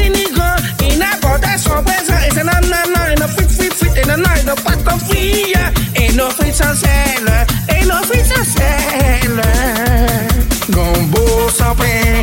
Ni 0.10 0.26
grand, 0.34 0.56
il 0.82 0.98
n'apportait 0.98 1.58
son 1.58 1.82
présent. 1.84 2.20
Et 2.26 2.34
c'est 2.34 2.44
non, 2.44 2.52
non, 2.64 2.84
non, 2.96 3.06
et 3.12 3.20
non, 3.20 3.28
fit, 3.28 3.48
fit, 3.50 3.72
fit, 3.72 4.00
et 4.00 4.06
non, 4.06 4.18
non, 4.18 4.30
et 4.40 4.44
non, 4.44 4.56
pas 4.56 4.76
de. 4.76 4.84
Et 5.96 6.12
nos 6.14 6.30
frites 6.30 6.56
sans 6.56 6.76
sel, 6.76 7.48
sans 11.68 11.76
pain, 11.76 12.22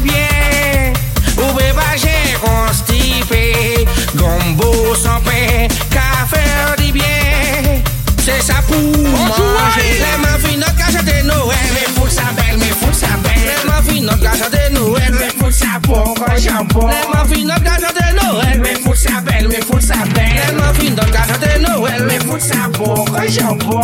bien. 0.00 0.92
Ou 1.38 1.52
bébager 1.54 2.36
constipé, 2.40 3.86
gombo 4.14 4.94
sans 4.94 5.20
pain, 5.20 5.66
café 5.90 6.38
dit 6.78 6.92
bien. 6.92 7.82
C'est 8.24 8.42
ça 8.42 8.54
pour 8.66 8.76
manger. 8.76 9.98
Les 9.98 10.18
muffins 10.18 10.58
notre 10.58 10.76
gâchette 10.76 11.04
de 11.04 11.26
Noël, 11.26 11.58
mais 11.74 12.00
faut 12.00 12.08
ça 12.08 12.22
belle, 12.36 12.58
mais 12.58 12.66
faut 12.66 12.92
ça 12.92 13.08
belle. 13.22 13.42
Les 13.44 13.92
muffins 13.92 14.06
notre 14.06 14.22
gâchette 14.22 14.52
de 14.52 14.74
Noël, 14.74 15.14
mais 15.18 15.30
faut 15.38 15.50
ça 15.50 15.78
bon, 15.82 16.14
quand 16.14 16.36
jambon. 16.36 16.88
Les 16.88 17.44
notre 17.44 17.62
de 17.62 18.24
Noël, 18.24 18.60
mais 18.62 18.74
faut 18.84 18.94
ça 18.94 19.20
belle, 19.20 19.48
mais 19.48 19.60
faut 19.60 19.80
ça 19.80 19.94
belle. 20.14 20.82
Les 20.82 20.90
notre 20.90 21.10
de 21.10 21.66
Noël, 21.66 22.04
mais 22.06 22.20
faut 22.20 22.38
ça 22.38 22.68
bon, 22.78 23.04
quand 23.04 23.28
jambon. 23.28 23.80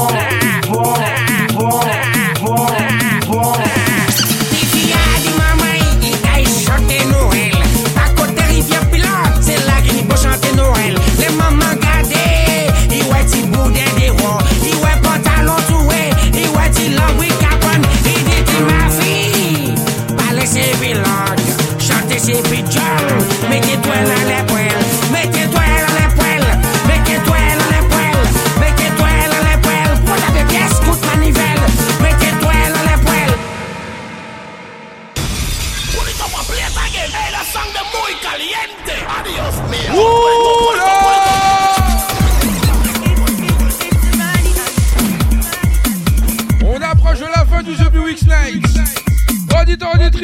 Bon, 0.70 0.94
bon, 1.54 1.70
bon, 1.70 1.80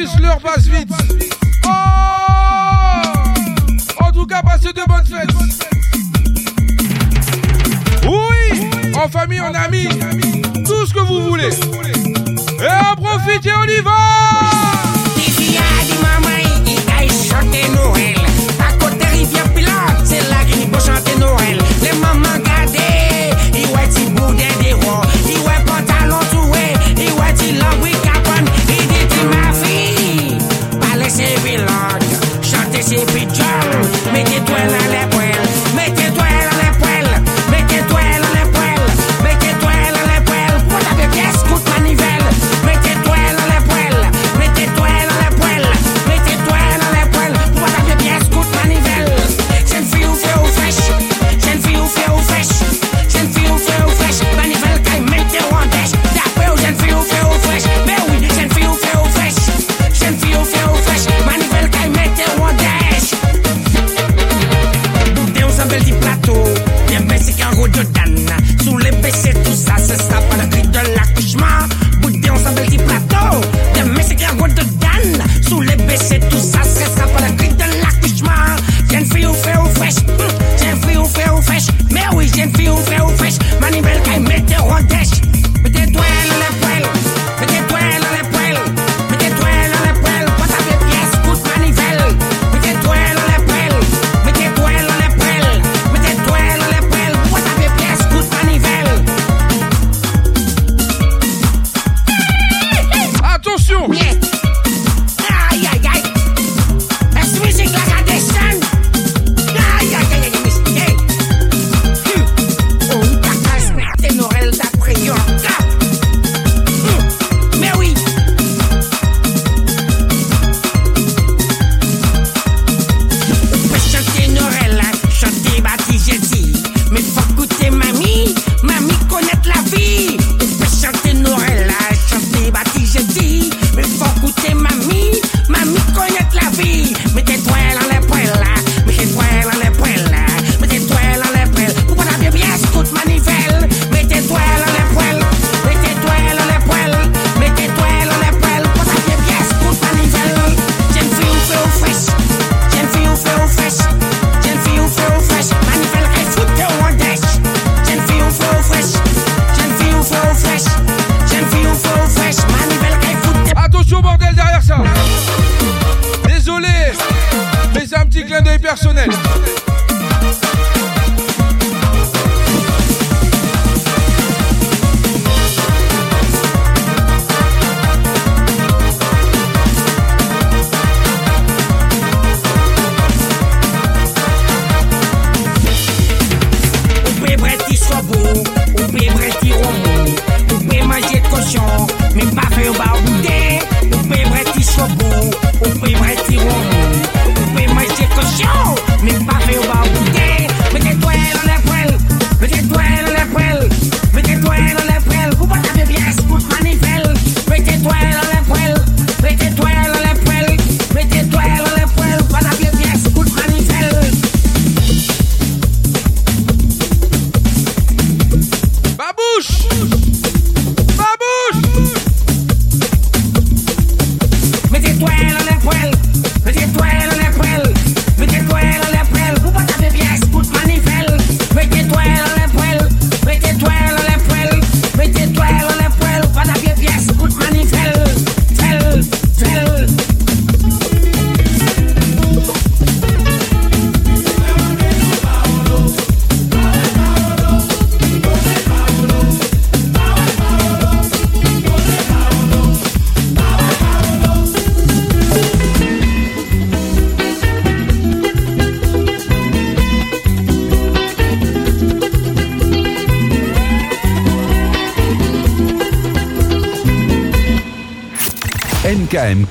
plus 0.05 0.21
l'heure 0.21 0.39
passe 0.39 0.67
vite. 0.67 0.89
Oh! 1.65 1.69
En 4.03 4.11
tout 4.11 4.25
cas, 4.25 4.41
passez 4.41 4.73
de 4.73 4.81
bonnes 4.87 5.05
fêtes. 5.05 5.29
Oui, 8.03 8.69
en 8.95 9.09
famille, 9.09 9.41
en 9.41 9.53
amis, 9.53 9.87
tout 10.65 10.85
ce 10.85 10.93
que 10.93 10.99
vous 10.99 11.29
voulez. 11.29 11.49
Et 12.59 12.85
en 12.91 12.95
profitez, 12.95 13.53
on 13.57 13.63
y 13.65 13.81
va. 13.81 14.05